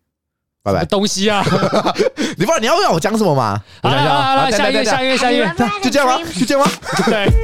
[0.63, 0.85] 拜拜。
[0.85, 1.43] 东西啊，
[2.37, 3.61] 你不知道你要让我讲什么吗？
[3.81, 5.45] 好了好了，下一个下一个下一个，
[5.81, 6.17] 就这样吗？
[6.39, 6.71] 就这样吗？
[7.05, 7.27] 对。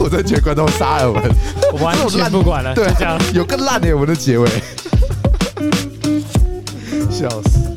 [0.00, 1.22] 我真觉得观众杀了我们，
[1.74, 2.74] 我完全不管了。
[2.74, 4.48] 对，这样有更烂的我们的结尾，
[7.10, 7.76] 笑死。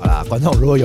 [0.00, 0.84] 好啦，观众如果有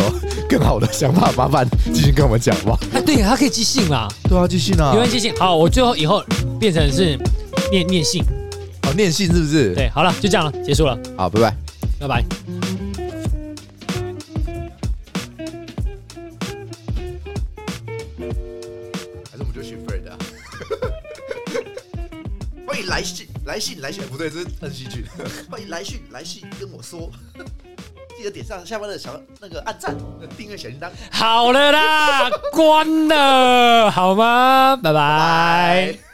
[0.49, 2.75] 更好的想法，麻烦继续跟我们讲吧。
[2.91, 4.07] 哎， 对，他可以寄信啦。
[4.27, 5.31] 对啊，寄信啊，有人寄信。
[5.35, 6.23] 好，我最后以后
[6.59, 7.15] 变成是
[7.71, 8.23] 念念信。
[8.81, 9.75] 好，念信是不是？
[9.75, 10.97] 对，好了，就这样了，结束了。
[11.15, 11.55] 好，拜拜，
[11.99, 12.25] 拜拜。
[19.29, 20.17] 还是我们就选 Fred 啊？
[22.65, 25.03] 欢迎来信，来信，来信，不对，这是恩熙俊。
[25.47, 27.11] 欢迎来信，来信跟我说，
[28.19, 29.95] 记得点上下方的小那个按赞、
[30.37, 30.89] 订阅小铃铛。
[31.09, 34.77] 好了啦，关了，好吗？
[34.83, 34.99] 拜拜。
[35.87, 36.08] 拜拜。